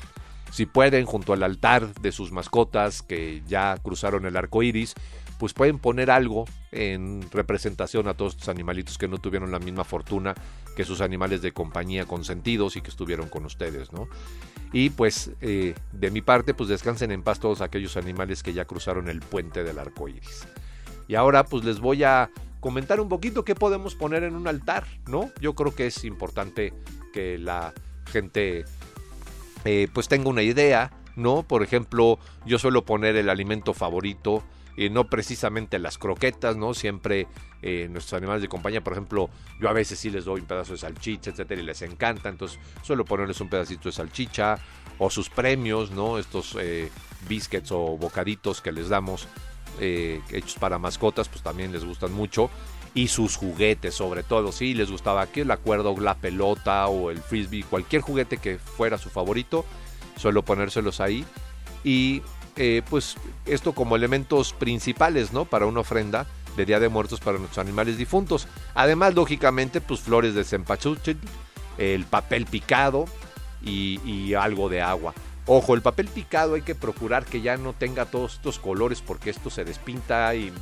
si 0.50 0.66
pueden 0.66 1.06
junto 1.06 1.32
al 1.32 1.42
altar 1.42 1.92
de 1.94 2.10
sus 2.10 2.32
mascotas 2.32 3.02
que 3.02 3.42
ya 3.46 3.76
cruzaron 3.82 4.26
el 4.26 4.36
arco 4.36 4.62
iris, 4.62 4.94
pues 5.38 5.54
pueden 5.54 5.78
poner 5.78 6.10
algo 6.10 6.44
en 6.72 7.22
representación 7.30 8.08
a 8.08 8.14
todos 8.14 8.34
estos 8.34 8.48
animalitos 8.48 8.98
que 8.98 9.08
no 9.08 9.18
tuvieron 9.18 9.50
la 9.50 9.58
misma 9.58 9.84
fortuna 9.84 10.34
que 10.76 10.84
sus 10.84 11.00
animales 11.00 11.42
de 11.42 11.52
compañía 11.52 12.04
consentidos 12.06 12.76
y 12.76 12.80
que 12.80 12.90
estuvieron 12.90 13.28
con 13.28 13.44
ustedes, 13.44 13.92
¿no? 13.92 14.08
Y 14.72 14.90
pues 14.90 15.32
eh, 15.40 15.74
de 15.92 16.10
mi 16.10 16.20
parte, 16.20 16.54
pues 16.54 16.68
descansen 16.68 17.10
en 17.12 17.22
paz 17.22 17.40
todos 17.40 17.60
aquellos 17.60 17.96
animales 17.96 18.42
que 18.42 18.52
ya 18.52 18.64
cruzaron 18.64 19.08
el 19.08 19.20
puente 19.20 19.64
del 19.64 19.78
arco 19.78 20.08
iris. 20.08 20.46
Y 21.06 21.14
ahora 21.14 21.44
pues 21.44 21.64
les 21.64 21.80
voy 21.80 22.04
a 22.04 22.30
comentar 22.60 23.00
un 23.00 23.08
poquito 23.08 23.44
qué 23.44 23.54
podemos 23.54 23.94
poner 23.94 24.24
en 24.24 24.34
un 24.34 24.46
altar, 24.46 24.84
¿no? 25.06 25.30
Yo 25.40 25.54
creo 25.54 25.74
que 25.74 25.86
es 25.86 26.04
importante 26.04 26.74
que 27.12 27.38
la 27.38 27.72
gente 28.06 28.64
eh, 29.64 29.88
pues 29.92 30.08
tenga 30.08 30.28
una 30.28 30.42
idea, 30.42 30.92
¿no? 31.16 31.42
Por 31.42 31.62
ejemplo, 31.62 32.18
yo 32.44 32.58
suelo 32.58 32.84
poner 32.84 33.16
el 33.16 33.28
alimento 33.28 33.74
favorito, 33.74 34.42
y 34.78 34.90
no 34.90 35.10
precisamente 35.10 35.80
las 35.80 35.98
croquetas, 35.98 36.56
¿no? 36.56 36.72
Siempre 36.72 37.26
eh, 37.62 37.88
nuestros 37.90 38.16
animales 38.16 38.42
de 38.42 38.48
compañía, 38.48 38.80
por 38.80 38.92
ejemplo, 38.92 39.28
yo 39.60 39.68
a 39.68 39.72
veces 39.72 39.98
sí 39.98 40.08
les 40.08 40.24
doy 40.24 40.40
un 40.40 40.46
pedazo 40.46 40.72
de 40.72 40.78
salchicha, 40.78 41.30
etcétera, 41.30 41.60
y 41.60 41.64
les 41.64 41.82
encanta, 41.82 42.28
entonces 42.28 42.60
suelo 42.82 43.04
ponerles 43.04 43.40
un 43.40 43.48
pedacito 43.48 43.88
de 43.88 43.92
salchicha, 43.92 44.56
o 44.98 45.10
sus 45.10 45.30
premios, 45.30 45.90
¿no? 45.90 46.16
Estos 46.16 46.56
eh, 46.60 46.90
biscuits 47.28 47.72
o 47.72 47.96
bocaditos 47.96 48.60
que 48.60 48.70
les 48.70 48.88
damos, 48.88 49.26
eh, 49.80 50.20
hechos 50.30 50.54
para 50.54 50.78
mascotas, 50.78 51.28
pues 51.28 51.42
también 51.42 51.72
les 51.72 51.84
gustan 51.84 52.12
mucho. 52.12 52.48
Y 52.94 53.08
sus 53.08 53.36
juguetes, 53.36 53.94
sobre 53.94 54.22
todo, 54.22 54.52
sí, 54.52 54.74
les 54.74 54.92
gustaba 54.92 55.26
que 55.26 55.40
el 55.40 55.50
acuerdo, 55.50 55.96
la 56.00 56.14
pelota 56.14 56.86
o 56.86 57.10
el 57.10 57.18
frisbee, 57.18 57.64
cualquier 57.64 58.02
juguete 58.02 58.38
que 58.38 58.58
fuera 58.58 58.96
su 58.96 59.10
favorito, 59.10 59.64
suelo 60.16 60.44
ponérselos 60.44 61.00
ahí. 61.00 61.24
Y 61.84 62.22
eh, 62.58 62.82
pues 62.90 63.14
esto 63.46 63.72
como 63.72 63.94
elementos 63.94 64.52
principales, 64.52 65.32
¿no? 65.32 65.44
Para 65.44 65.66
una 65.66 65.80
ofrenda 65.80 66.26
de 66.56 66.66
Día 66.66 66.80
de 66.80 66.88
Muertos 66.88 67.20
para 67.20 67.38
nuestros 67.38 67.58
animales 67.64 67.96
difuntos. 67.96 68.48
Además, 68.74 69.14
lógicamente, 69.14 69.80
pues 69.80 70.00
flores 70.00 70.34
de 70.34 70.42
cempasúchil, 70.42 71.18
el 71.78 72.04
papel 72.04 72.46
picado 72.46 73.04
y, 73.62 74.00
y 74.04 74.34
algo 74.34 74.68
de 74.68 74.82
agua. 74.82 75.14
Ojo, 75.46 75.74
el 75.74 75.82
papel 75.82 76.08
picado 76.08 76.56
hay 76.56 76.62
que 76.62 76.74
procurar 76.74 77.24
que 77.24 77.40
ya 77.40 77.56
no 77.56 77.72
tenga 77.72 78.06
todos 78.06 78.34
estos 78.34 78.58
colores 78.58 79.00
porque 79.00 79.30
esto 79.30 79.48
se 79.48 79.64
despinta 79.64 80.34
y 80.34 80.52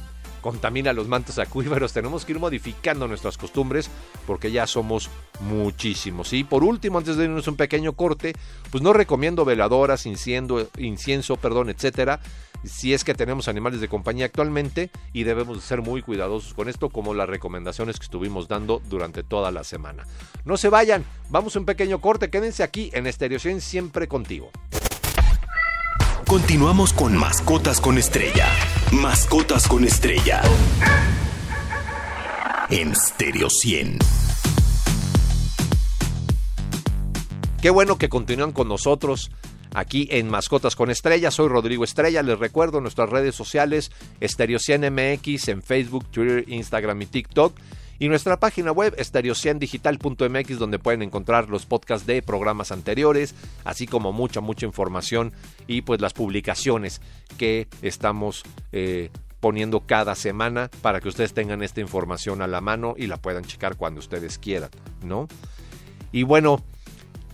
contamina 0.46 0.92
los 0.92 1.08
mantos 1.08 1.40
acuíferos. 1.40 1.92
Tenemos 1.92 2.24
que 2.24 2.30
ir 2.30 2.38
modificando 2.38 3.08
nuestras 3.08 3.36
costumbres 3.36 3.90
porque 4.28 4.52
ya 4.52 4.68
somos 4.68 5.10
muchísimos. 5.40 6.32
Y 6.32 6.44
por 6.44 6.62
último, 6.62 6.98
antes 6.98 7.16
de 7.16 7.24
irnos 7.24 7.48
un 7.48 7.56
pequeño 7.56 7.94
corte, 7.94 8.32
pues 8.70 8.80
no 8.80 8.92
recomiendo 8.92 9.44
veladoras, 9.44 10.06
incienso, 10.06 10.68
incienso 10.78 11.36
perdón, 11.36 11.68
etcétera, 11.68 12.20
si 12.62 12.94
es 12.94 13.02
que 13.02 13.14
tenemos 13.14 13.48
animales 13.48 13.80
de 13.80 13.88
compañía 13.88 14.26
actualmente 14.26 14.90
y 15.12 15.24
debemos 15.24 15.64
ser 15.64 15.82
muy 15.82 16.00
cuidadosos 16.00 16.54
con 16.54 16.68
esto 16.68 16.90
como 16.90 17.12
las 17.12 17.28
recomendaciones 17.28 17.98
que 17.98 18.04
estuvimos 18.04 18.46
dando 18.46 18.80
durante 18.88 19.24
toda 19.24 19.50
la 19.50 19.64
semana. 19.64 20.06
No 20.44 20.56
se 20.56 20.68
vayan, 20.68 21.04
vamos 21.28 21.56
a 21.56 21.58
un 21.58 21.66
pequeño 21.66 22.00
corte, 22.00 22.30
quédense 22.30 22.62
aquí 22.62 22.92
en 22.94 23.12
Stereo 23.12 23.40
100 23.40 23.60
siempre 23.60 24.06
contigo. 24.06 24.52
Continuamos 26.28 26.92
con 26.92 27.16
Mascotas 27.16 27.80
con 27.80 27.98
Estrella. 27.98 28.48
Mascotas 28.90 29.68
con 29.68 29.84
Estrella. 29.84 30.42
En 32.68 32.96
Stereo 32.96 33.48
100. 33.48 33.98
Qué 37.62 37.70
bueno 37.70 37.96
que 37.96 38.08
continúan 38.08 38.50
con 38.50 38.66
nosotros 38.66 39.30
aquí 39.72 40.08
en 40.10 40.28
Mascotas 40.28 40.74
con 40.74 40.90
Estrella. 40.90 41.30
Soy 41.30 41.46
Rodrigo 41.46 41.84
Estrella. 41.84 42.24
Les 42.24 42.40
recuerdo 42.40 42.80
nuestras 42.80 43.08
redes 43.08 43.36
sociales, 43.36 43.92
Stereo 44.20 44.58
100 44.58 44.92
MX 44.92 45.46
en 45.46 45.62
Facebook, 45.62 46.06
Twitter, 46.10 46.44
Instagram 46.48 47.02
y 47.02 47.06
TikTok 47.06 47.54
y 47.98 48.08
nuestra 48.08 48.38
página 48.38 48.72
web 48.72 48.94
estereociendigital.mx 48.98 50.58
donde 50.58 50.78
pueden 50.78 51.02
encontrar 51.02 51.48
los 51.48 51.66
podcasts 51.66 52.06
de 52.06 52.22
programas 52.22 52.72
anteriores, 52.72 53.34
así 53.64 53.86
como 53.86 54.12
mucha, 54.12 54.40
mucha 54.40 54.66
información 54.66 55.32
y 55.66 55.82
pues 55.82 56.00
las 56.00 56.12
publicaciones 56.12 57.00
que 57.38 57.68
estamos 57.82 58.42
eh, 58.72 59.10
poniendo 59.40 59.80
cada 59.80 60.14
semana 60.14 60.70
para 60.82 61.00
que 61.00 61.08
ustedes 61.08 61.34
tengan 61.34 61.62
esta 61.62 61.80
información 61.80 62.42
a 62.42 62.46
la 62.46 62.60
mano 62.60 62.94
y 62.96 63.06
la 63.06 63.16
puedan 63.16 63.44
checar 63.44 63.76
cuando 63.76 64.00
ustedes 64.00 64.38
quieran, 64.38 64.70
¿no? 65.02 65.28
Y 66.12 66.22
bueno, 66.22 66.64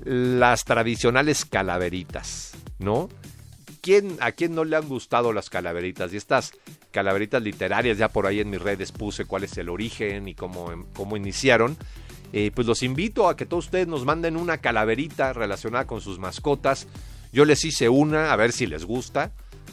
las 0.04 0.64
tradicionales 0.64 1.45
calaveritas, 1.45 2.52
¿no? 2.78 3.09
¿Quién, 3.83 4.17
¿A 4.21 4.31
quién 4.31 4.55
no 4.55 4.65
le 4.65 4.77
han 4.77 4.89
gustado 4.89 5.33
las 5.33 5.51
calaveritas? 5.51 6.12
Y 6.12 6.17
estas 6.17 6.53
calaveritas 6.93 7.43
literarias, 7.43 7.99
ya 7.99 8.09
por 8.09 8.29
ahí 8.29 8.39
en 8.39 8.49
mis 8.49 8.62
redes 8.62 8.93
puse 8.93 9.25
cuál 9.25 9.43
es 9.43 9.59
el 9.59 9.69
origen 9.69 10.29
y 10.29 10.35
cómo, 10.35 10.87
cómo 10.95 11.17
iniciaron. 11.17 11.77
Eh, 12.33 12.53
pues 12.55 12.67
los 12.67 12.85
invito 12.85 13.29
a 13.29 13.37
que 13.37 13.45
todos 13.45 13.65
ustedes 13.65 13.89
nos 13.89 14.05
manden 14.05 14.37
una 14.37 14.59
calaverita 14.59 15.33
relacionada 15.33 15.85
con 15.89 16.01
sus 16.01 16.21
mascotas. 16.21 16.87
Yo 17.33 17.45
les 17.45 17.65
hice 17.65 17.89
una, 17.89 18.33
a 18.33 18.37
ver 18.37 18.53
si 18.53 18.67
les 18.67 18.85
gusta. 18.85 19.33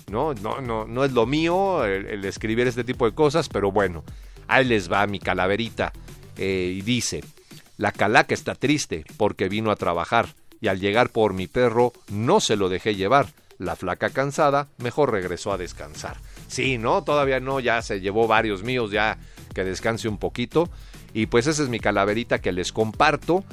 No, 0.10 0.34
no, 0.34 0.60
no, 0.60 0.88
no 0.88 1.06
es 1.06 1.12
lo 1.12 1.28
mío 1.28 1.86
el, 1.86 2.26
escribir 2.26 2.66
este 2.66 2.84
tipo 2.84 3.06
de 3.06 3.14
cosas, 3.14 3.48
pero 3.48 3.72
bueno, 3.72 4.04
ahí 4.48 4.66
les 4.66 4.92
va 4.92 5.06
mi 5.06 5.20
calaverita. 5.20 5.94
Eh, 6.36 6.74
y 6.78 6.82
dice, 6.82 7.24
la 7.78 7.92
calaca 7.92 8.34
está 8.34 8.56
triste 8.56 9.06
porque 9.18 9.50
vino 9.50 9.70
a 9.70 9.76
trabajar 9.76 10.34
y 10.60 10.68
al 10.68 10.80
llegar 10.80 11.12
por 11.12 11.34
mi 11.34 11.46
perro 11.46 11.94
no 12.10 12.40
se 12.40 12.56
lo 12.56 12.70
dejé 12.70 12.96
llevar. 12.96 13.28
La 13.60 13.76
flaca 13.76 14.10
cansada 14.10 14.70
mejor 14.78 15.12
regresó 15.12 15.52
a 15.52 15.58
descansar. 15.58 16.18
Sí, 16.48 16.78
¿no? 16.78 17.04
Todavía 17.04 17.40
no, 17.40 17.60
ya 17.60 17.82
se 17.82 18.00
llevó 18.00 18.26
varios 18.26 18.64
míos, 18.64 18.90
ya 18.90 19.18
que 19.54 19.64
descanse 19.64 20.08
un 20.08 20.18
poquito. 20.18 20.70
Y 21.14 21.26
pues 21.26 21.46
esa 21.46 21.62
es 21.64 21.70
mi 21.70 21.80
calaverita 21.80 22.40
que 22.40 22.54
les 22.54 22.72
comparto. 22.72 23.44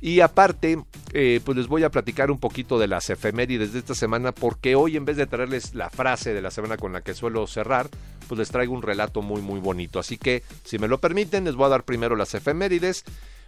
Y 0.00 0.20
aparte, 0.20 0.82
eh, 1.12 1.40
pues 1.44 1.56
les 1.56 1.66
voy 1.66 1.82
a 1.84 1.90
platicar 1.90 2.30
un 2.30 2.38
poquito 2.38 2.78
de 2.78 2.88
las 2.88 3.08
efemérides 3.10 3.72
de 3.72 3.78
esta 3.78 3.94
semana, 3.94 4.32
porque 4.32 4.74
hoy 4.74 4.96
en 4.96 5.04
vez 5.04 5.16
de 5.16 5.26
traerles 5.26 5.74
la 5.74 5.88
frase 5.88 6.34
de 6.34 6.42
la 6.42 6.50
semana 6.50 6.76
con 6.76 6.92
la 6.92 7.02
que 7.02 7.14
suelo 7.14 7.46
cerrar, 7.46 7.88
pues 8.28 8.38
les 8.38 8.50
traigo 8.50 8.74
un 8.74 8.82
relato 8.82 9.22
muy 9.22 9.40
muy 9.40 9.60
bonito. 9.60 9.98
Así 9.98 10.18
que, 10.18 10.42
si 10.64 10.78
me 10.78 10.88
lo 10.88 11.00
permiten, 11.00 11.44
les 11.44 11.54
voy 11.54 11.66
a 11.66 11.70
dar 11.70 11.84
primero 11.84 12.16
las 12.16 12.34
efemérides. 12.34 13.04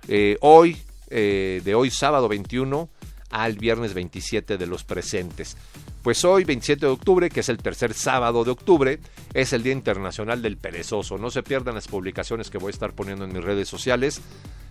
Eh, 0.08 0.36
hoy, 0.40 0.78
eh, 1.10 1.60
de 1.64 1.74
hoy 1.74 1.90
sábado 1.90 2.28
21, 2.28 2.88
al 3.30 3.54
viernes 3.54 3.94
27 3.94 4.56
de 4.58 4.66
los 4.66 4.84
presentes. 4.84 5.56
Pues 6.02 6.24
hoy, 6.24 6.44
27 6.44 6.86
de 6.86 6.92
octubre, 6.92 7.30
que 7.30 7.40
es 7.40 7.48
el 7.48 7.58
tercer 7.58 7.92
sábado 7.94 8.44
de 8.44 8.52
octubre, 8.52 8.98
es 9.34 9.52
el 9.52 9.62
Día 9.62 9.72
Internacional 9.72 10.40
del 10.40 10.56
Perezoso. 10.56 11.18
No 11.18 11.30
se 11.30 11.42
pierdan 11.42 11.74
las 11.74 11.88
publicaciones 11.88 12.50
que 12.50 12.58
voy 12.58 12.68
a 12.68 12.70
estar 12.70 12.92
poniendo 12.92 13.24
en 13.24 13.32
mis 13.32 13.42
redes 13.42 13.68
sociales. 13.68 14.20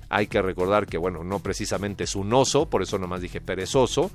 Hay 0.10 0.28
que 0.28 0.42
recordar 0.42 0.88
que, 0.88 0.98
bueno, 0.98 1.24
no 1.24 1.40
precisamente 1.40 2.06
es 2.06 2.16
un 2.16 2.32
oso, 2.34 2.70
por 2.70 2.82
eso 2.82 2.98
nomás 2.98 3.22
dije 3.22 3.42
perezoso. 3.42 4.12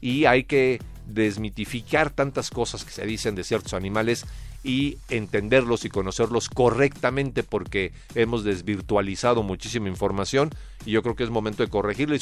Y 0.00 0.26
hay 0.26 0.44
que 0.44 0.80
desmitificar 1.06 2.10
tantas 2.10 2.50
cosas 2.50 2.84
que 2.84 2.92
se 2.92 3.04
dicen 3.04 3.34
de 3.34 3.44
ciertos 3.44 3.74
animales 3.74 4.24
y 4.62 4.98
entenderlos 5.08 5.84
y 5.84 5.88
conocerlos 5.88 6.48
correctamente 6.48 7.42
porque 7.42 7.92
hemos 8.14 8.44
desvirtualizado 8.44 9.42
muchísima 9.42 9.88
información 9.88 10.50
y 10.84 10.92
yo 10.92 11.02
creo 11.02 11.16
que 11.16 11.24
es 11.24 11.30
momento 11.30 11.62
de 11.62 11.70
corregirlo 11.70 12.14
y 12.14 12.20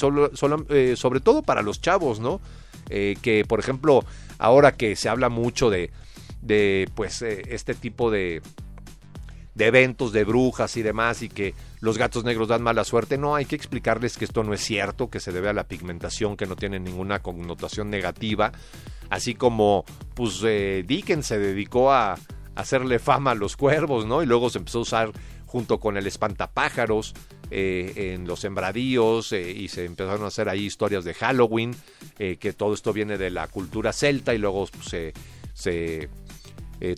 eh, 0.68 0.96
sobre 0.96 1.20
todo 1.20 1.42
para 1.42 1.62
los 1.62 1.80
chavos, 1.80 2.20
¿no? 2.20 2.40
Eh, 2.90 3.16
que 3.20 3.44
por 3.44 3.60
ejemplo 3.60 4.04
ahora 4.38 4.72
que 4.72 4.96
se 4.96 5.08
habla 5.08 5.28
mucho 5.28 5.68
de, 5.68 5.90
de 6.42 6.88
pues 6.94 7.22
eh, 7.22 7.42
este 7.48 7.74
tipo 7.74 8.10
de, 8.10 8.40
de 9.54 9.66
eventos 9.66 10.12
de 10.12 10.24
brujas 10.24 10.76
y 10.76 10.82
demás 10.82 11.22
y 11.22 11.28
que 11.28 11.54
los 11.80 11.98
gatos 11.98 12.24
negros 12.24 12.48
dan 12.48 12.62
mala 12.62 12.84
suerte. 12.84 13.18
No, 13.18 13.34
hay 13.34 13.44
que 13.44 13.56
explicarles 13.56 14.16
que 14.16 14.24
esto 14.24 14.44
no 14.44 14.54
es 14.54 14.60
cierto, 14.60 15.10
que 15.10 15.20
se 15.20 15.32
debe 15.32 15.48
a 15.48 15.52
la 15.52 15.68
pigmentación, 15.68 16.36
que 16.36 16.46
no 16.46 16.56
tiene 16.56 16.80
ninguna 16.80 17.20
connotación 17.20 17.90
negativa 17.90 18.52
así 19.10 19.34
como 19.34 19.84
pues 20.14 20.40
eh, 20.44 20.84
Dickens 20.86 21.26
se 21.26 21.38
dedicó 21.38 21.92
a, 21.92 22.18
hacerle 22.54 22.98
fama 22.98 23.32
a 23.32 23.34
los 23.36 23.56
cuervos, 23.56 24.04
¿no? 24.04 24.20
Y 24.20 24.26
luego 24.26 24.50
se 24.50 24.58
empezó 24.58 24.78
a 24.78 24.82
usar 24.82 25.12
junto 25.46 25.78
con 25.78 25.96
el 25.96 26.08
espantapájaros 26.08 27.14
eh, 27.52 28.14
en 28.14 28.26
los 28.26 28.40
sembradíos 28.40 29.30
eh, 29.30 29.52
y 29.52 29.68
se 29.68 29.84
empezaron 29.84 30.24
a 30.24 30.26
hacer 30.26 30.48
ahí 30.48 30.66
historias 30.66 31.04
de 31.04 31.14
Halloween, 31.14 31.76
que 32.16 32.52
todo 32.52 32.74
esto 32.74 32.92
viene 32.92 33.16
de 33.16 33.30
la 33.30 33.46
cultura 33.46 33.92
celta 33.92 34.34
y 34.34 34.38
luego 34.38 34.66
pues, 34.66 34.86
se, 34.86 35.12
se 35.54 36.10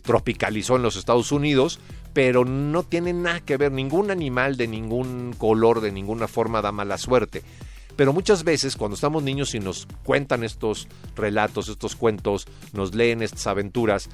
tropicalizó 0.01 0.77
en 0.77 0.81
los 0.81 0.95
Estados 0.95 1.31
Unidos, 1.31 1.79
pero 2.13 2.45
no 2.45 2.83
tiene 2.83 3.13
nada 3.13 3.39
que 3.39 3.57
ver, 3.57 3.71
ningún 3.71 4.11
animal 4.11 4.57
de 4.57 4.67
ningún 4.67 5.33
color, 5.37 5.81
de 5.81 5.91
ninguna 5.91 6.27
forma 6.27 6.61
da 6.61 6.71
mala 6.71 6.97
suerte. 6.97 7.43
Pero 7.95 8.13
muchas 8.13 8.43
veces 8.43 8.75
cuando 8.75 8.95
estamos 8.95 9.23
niños 9.23 9.53
y 9.53 9.59
nos 9.59 9.87
cuentan 10.03 10.43
estos 10.43 10.87
relatos, 11.15 11.69
estos 11.69 11.95
cuentos, 11.95 12.47
nos 12.73 12.95
leen 12.95 13.21
estas 13.21 13.47
aventuras, 13.47 14.09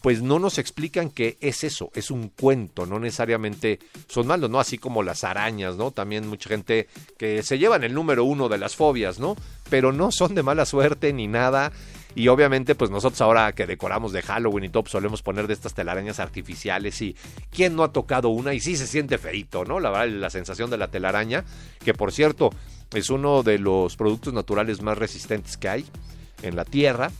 pues 0.00 0.22
no 0.22 0.38
nos 0.38 0.58
explican 0.58 1.10
que 1.10 1.36
es 1.40 1.62
eso, 1.62 1.90
es 1.94 2.10
un 2.10 2.28
cuento, 2.28 2.86
no 2.86 2.98
necesariamente 2.98 3.78
son 4.08 4.26
malos, 4.26 4.48
¿no? 4.48 4.58
Así 4.58 4.78
como 4.78 5.02
las 5.02 5.24
arañas, 5.24 5.76
¿no? 5.76 5.90
También 5.90 6.26
mucha 6.26 6.48
gente 6.48 6.88
que 7.18 7.42
se 7.42 7.58
llevan 7.58 7.84
el 7.84 7.92
número 7.92 8.24
uno 8.24 8.48
de 8.48 8.58
las 8.58 8.76
fobias, 8.76 9.18
¿no? 9.18 9.36
Pero 9.68 9.92
no 9.92 10.10
son 10.10 10.34
de 10.34 10.42
mala 10.42 10.64
suerte 10.64 11.12
ni 11.12 11.26
nada. 11.26 11.72
Y 12.14 12.28
obviamente, 12.28 12.74
pues 12.74 12.90
nosotros 12.90 13.20
ahora 13.20 13.52
que 13.52 13.66
decoramos 13.66 14.12
de 14.12 14.22
Halloween 14.22 14.64
y 14.64 14.68
todo, 14.68 14.82
pues 14.84 14.92
solemos 14.92 15.22
poner 15.22 15.46
de 15.46 15.54
estas 15.54 15.74
telarañas 15.74 16.18
artificiales 16.18 17.00
y 17.02 17.16
¿quién 17.50 17.76
no 17.76 17.84
ha 17.84 17.92
tocado 17.92 18.30
una? 18.30 18.52
Y 18.52 18.60
sí 18.60 18.76
se 18.76 18.86
siente 18.86 19.18
feito, 19.18 19.64
¿no? 19.64 19.78
La 19.78 19.90
verdad, 19.90 20.08
la 20.08 20.30
sensación 20.30 20.70
de 20.70 20.78
la 20.78 20.88
telaraña, 20.88 21.44
que 21.84 21.94
por 21.94 22.12
cierto, 22.12 22.50
es 22.92 23.10
uno 23.10 23.42
de 23.42 23.58
los 23.58 23.96
productos 23.96 24.34
naturales 24.34 24.82
más 24.82 24.98
resistentes 24.98 25.56
que 25.56 25.68
hay 25.68 25.86
en 26.42 26.56
la 26.56 26.64
Tierra 26.64 27.10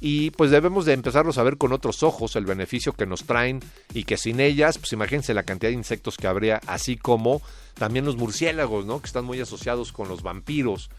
y 0.00 0.30
pues 0.30 0.50
debemos 0.50 0.84
de 0.84 0.92
empezarlos 0.92 1.38
a 1.38 1.42
ver 1.42 1.56
con 1.56 1.72
otros 1.72 2.02
ojos 2.02 2.36
el 2.36 2.44
beneficio 2.44 2.92
que 2.92 3.06
nos 3.06 3.24
traen 3.24 3.60
y 3.92 4.04
que 4.04 4.16
sin 4.16 4.40
ellas, 4.40 4.78
pues 4.78 4.92
imagínense 4.92 5.34
la 5.34 5.44
cantidad 5.44 5.70
de 5.70 5.76
insectos 5.76 6.16
que 6.16 6.26
habría, 6.26 6.60
así 6.66 6.96
como 6.96 7.40
también 7.74 8.04
los 8.04 8.16
murciélagos, 8.16 8.86
¿no? 8.86 9.00
Que 9.00 9.06
están 9.06 9.24
muy 9.24 9.40
asociados 9.40 9.92
con 9.92 10.08
los 10.08 10.22
vampiros 10.22 10.90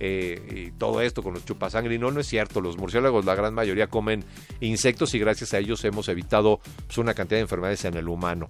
eh, 0.00 0.66
y 0.66 0.78
todo 0.78 1.00
esto, 1.00 1.22
con 1.22 1.34
los 1.34 1.44
chupasangre. 1.44 1.94
Y 1.94 1.98
no, 1.98 2.10
no 2.10 2.20
es 2.20 2.26
cierto, 2.26 2.60
los 2.60 2.76
murciélagos, 2.76 3.24
la 3.24 3.34
gran 3.34 3.54
mayoría 3.54 3.86
comen 3.86 4.24
insectos 4.60 5.14
y 5.14 5.18
gracias 5.18 5.54
a 5.54 5.58
ellos 5.58 5.84
hemos 5.84 6.08
evitado 6.08 6.60
pues, 6.86 6.98
una 6.98 7.14
cantidad 7.14 7.38
de 7.38 7.42
enfermedades 7.42 7.84
en 7.84 7.94
el 7.94 8.08
humano. 8.08 8.46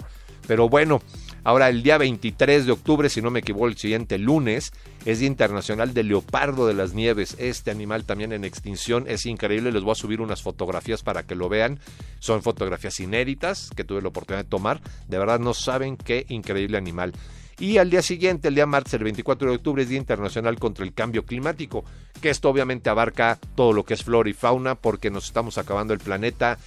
Pero 0.46 0.68
bueno, 0.68 1.00
ahora 1.42 1.68
el 1.68 1.82
día 1.82 1.98
23 1.98 2.66
de 2.66 2.72
octubre, 2.72 3.08
si 3.08 3.22
no 3.22 3.30
me 3.30 3.40
equivoco, 3.40 3.66
el 3.66 3.76
siguiente 3.76 4.18
lunes, 4.18 4.72
es 5.04 5.18
Día 5.18 5.28
Internacional 5.28 5.94
del 5.94 6.08
Leopardo 6.08 6.66
de 6.66 6.74
las 6.74 6.94
Nieves. 6.94 7.36
Este 7.38 7.70
animal 7.70 8.04
también 8.04 8.32
en 8.32 8.44
extinción 8.44 9.04
es 9.08 9.26
increíble. 9.26 9.72
Les 9.72 9.82
voy 9.82 9.92
a 9.92 9.96
subir 9.96 10.20
unas 10.20 10.42
fotografías 10.42 11.02
para 11.02 11.24
que 11.24 11.34
lo 11.34 11.48
vean. 11.48 11.78
Son 12.18 12.42
fotografías 12.42 12.98
inéditas 13.00 13.70
que 13.74 13.84
tuve 13.84 14.02
la 14.02 14.08
oportunidad 14.08 14.44
de 14.44 14.50
tomar. 14.50 14.80
De 15.08 15.18
verdad 15.18 15.40
no 15.40 15.54
saben 15.54 15.96
qué 15.96 16.26
increíble 16.28 16.76
animal. 16.76 17.12
Y 17.58 17.78
al 17.78 17.88
día 17.88 18.02
siguiente, 18.02 18.48
el 18.48 18.56
día 18.56 18.66
martes, 18.66 18.94
el 18.94 19.04
24 19.04 19.48
de 19.48 19.56
octubre, 19.56 19.82
es 19.82 19.88
Día 19.88 19.98
Internacional 19.98 20.58
contra 20.58 20.84
el 20.84 20.92
Cambio 20.92 21.24
Climático, 21.24 21.84
que 22.20 22.30
esto 22.30 22.48
obviamente 22.48 22.90
abarca 22.90 23.38
todo 23.54 23.72
lo 23.72 23.84
que 23.84 23.94
es 23.94 24.02
flora 24.02 24.28
y 24.28 24.32
fauna, 24.32 24.74
porque 24.74 25.10
nos 25.10 25.26
estamos 25.26 25.56
acabando 25.56 25.94
el 25.94 26.00
planeta. 26.00 26.58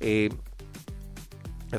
Eh, 0.00 0.30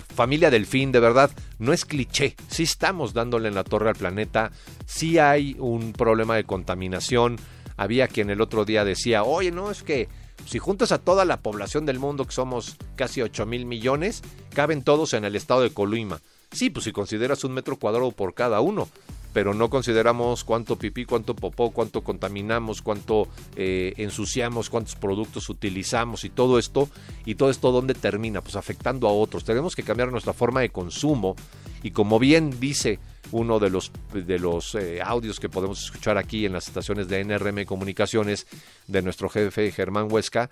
familia 0.01 0.49
Delfín, 0.49 0.91
de 0.91 0.99
verdad, 0.99 1.31
no 1.59 1.73
es 1.73 1.85
cliché. 1.85 2.35
Sí 2.47 2.63
estamos 2.63 3.13
dándole 3.13 3.47
en 3.47 3.55
la 3.55 3.63
torre 3.63 3.89
al 3.89 3.95
planeta, 3.95 4.51
sí 4.85 5.19
hay 5.19 5.55
un 5.59 5.93
problema 5.93 6.35
de 6.35 6.43
contaminación. 6.43 7.37
Había 7.77 8.07
quien 8.07 8.29
el 8.29 8.41
otro 8.41 8.65
día 8.65 8.85
decía, 8.85 9.23
oye, 9.23 9.51
no, 9.51 9.71
es 9.71 9.83
que 9.83 10.07
si 10.45 10.59
juntas 10.59 10.91
a 10.91 10.99
toda 10.99 11.25
la 11.25 11.41
población 11.41 11.85
del 11.85 11.99
mundo, 11.99 12.25
que 12.25 12.33
somos 12.33 12.77
casi 12.95 13.21
8 13.21 13.45
mil 13.45 13.65
millones, 13.65 14.21
caben 14.53 14.83
todos 14.83 15.13
en 15.13 15.25
el 15.25 15.35
estado 15.35 15.61
de 15.61 15.73
Colima. 15.73 16.19
Sí, 16.51 16.69
pues 16.69 16.85
si 16.85 16.91
consideras 16.91 17.43
un 17.43 17.53
metro 17.53 17.77
cuadrado 17.77 18.11
por 18.11 18.33
cada 18.33 18.61
uno 18.61 18.87
pero 19.33 19.53
no 19.53 19.69
consideramos 19.69 20.43
cuánto 20.43 20.77
pipí, 20.77 21.05
cuánto 21.05 21.35
popó, 21.35 21.71
cuánto 21.71 22.03
contaminamos, 22.03 22.81
cuánto 22.81 23.27
eh, 23.55 23.93
ensuciamos, 23.97 24.69
cuántos 24.69 24.95
productos 24.95 25.49
utilizamos 25.49 26.23
y 26.23 26.29
todo 26.29 26.59
esto, 26.59 26.89
y 27.25 27.35
todo 27.35 27.49
esto 27.49 27.71
dónde 27.71 27.95
termina, 27.95 28.41
pues 28.41 28.55
afectando 28.55 29.07
a 29.07 29.11
otros. 29.11 29.43
Tenemos 29.43 29.75
que 29.75 29.83
cambiar 29.83 30.11
nuestra 30.11 30.33
forma 30.33 30.61
de 30.61 30.69
consumo 30.69 31.35
y 31.81 31.91
como 31.91 32.19
bien 32.19 32.59
dice 32.59 32.99
uno 33.31 33.59
de 33.59 33.69
los, 33.71 33.91
de 34.13 34.37
los 34.37 34.75
eh, 34.75 35.01
audios 35.03 35.39
que 35.39 35.49
podemos 35.49 35.83
escuchar 35.83 36.17
aquí 36.17 36.45
en 36.45 36.53
las 36.53 36.67
estaciones 36.67 37.07
de 37.07 37.23
NRM 37.23 37.65
Comunicaciones 37.65 38.45
de 38.87 39.01
nuestro 39.01 39.29
jefe 39.29 39.71
Germán 39.71 40.07
Huesca, 40.11 40.49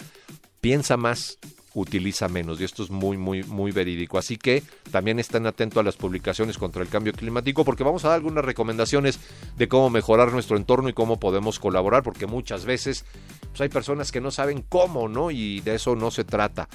piensa 0.60 0.98
más, 0.98 1.38
utiliza 1.74 2.28
menos 2.28 2.60
y 2.60 2.64
esto 2.64 2.84
es 2.84 2.90
muy 2.90 3.18
muy 3.18 3.44
muy 3.44 3.72
verídico. 3.72 4.18
Así 4.18 4.38
que 4.38 4.64
también 4.92 5.20
estén 5.20 5.46
atentos 5.48 5.80
a 5.80 5.84
las 5.84 5.96
publicaciones 5.96 6.58
contra 6.58 6.82
el 6.82 6.90
cambio 6.90 7.14
climático 7.14 7.64
porque 7.64 7.84
vamos 7.84 8.06
a 8.06 8.10
dar 8.10 8.18
algunas 8.18 8.46
recomendaciones 8.46 9.20
de 9.58 9.68
cómo 9.68 9.90
mejorar 9.90 10.32
nuestro 10.32 10.58
entorno 10.58 10.90
y 10.90 10.94
cómo 10.94 11.20
podemos 11.20 11.60
colaborar 11.60 12.04
porque 12.04 12.28
muchas 12.28 12.66
veces 12.66 13.06
pues, 13.50 13.62
hay 13.62 13.70
personas 13.70 14.12
que 14.12 14.22
no 14.22 14.32
saben 14.32 14.64
cómo 14.68 15.08
no 15.08 15.32
y 15.32 15.62
de 15.62 15.76
eso 15.76 15.96
no 15.96 16.12
se 16.12 16.24
trata. 16.24 16.68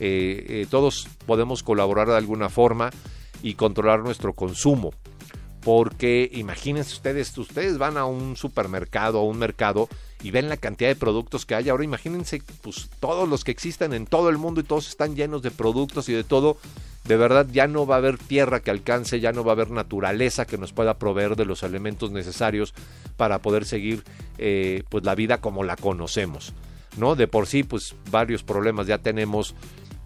Eh, 0.00 0.44
eh, 0.48 0.66
todos 0.70 1.08
podemos 1.26 1.62
colaborar 1.62 2.08
de 2.08 2.16
alguna 2.16 2.48
forma 2.48 2.90
y 3.42 3.54
controlar 3.54 4.00
nuestro 4.00 4.32
consumo 4.32 4.92
porque 5.60 6.30
imagínense 6.32 6.94
ustedes, 6.94 7.36
ustedes 7.36 7.78
van 7.78 7.96
a 7.96 8.04
un 8.06 8.36
supermercado, 8.36 9.18
a 9.18 9.24
un 9.24 9.38
mercado 9.38 9.88
y 10.22 10.30
ven 10.30 10.48
la 10.48 10.56
cantidad 10.56 10.90
de 10.90 10.96
productos 10.96 11.46
que 11.46 11.54
hay. 11.54 11.68
Ahora 11.68 11.84
imagínense 11.84 12.42
pues 12.62 12.88
todos 13.00 13.28
los 13.28 13.44
que 13.44 13.50
existen 13.50 13.92
en 13.92 14.06
todo 14.06 14.28
el 14.28 14.38
mundo 14.38 14.60
y 14.60 14.64
todos 14.64 14.88
están 14.88 15.14
llenos 15.14 15.42
de 15.42 15.50
productos 15.50 16.08
y 16.08 16.12
de 16.12 16.24
todo. 16.24 16.56
De 17.04 17.16
verdad 17.16 17.46
ya 17.50 17.66
no 17.66 17.86
va 17.86 17.94
a 17.94 17.98
haber 17.98 18.18
tierra 18.18 18.60
que 18.60 18.70
alcance, 18.70 19.20
ya 19.20 19.32
no 19.32 19.44
va 19.44 19.52
a 19.52 19.54
haber 19.54 19.70
naturaleza 19.70 20.46
que 20.46 20.58
nos 20.58 20.72
pueda 20.72 20.98
proveer 20.98 21.36
de 21.36 21.46
los 21.46 21.62
elementos 21.62 22.10
necesarios 22.10 22.74
para 23.16 23.38
poder 23.38 23.64
seguir 23.64 24.04
eh, 24.36 24.82
pues 24.88 25.04
la 25.04 25.14
vida 25.14 25.40
como 25.40 25.64
la 25.64 25.76
conocemos. 25.76 26.52
¿no? 26.96 27.14
De 27.14 27.28
por 27.28 27.46
sí 27.46 27.62
pues 27.62 27.94
varios 28.10 28.42
problemas 28.42 28.86
ya 28.86 28.98
tenemos 28.98 29.54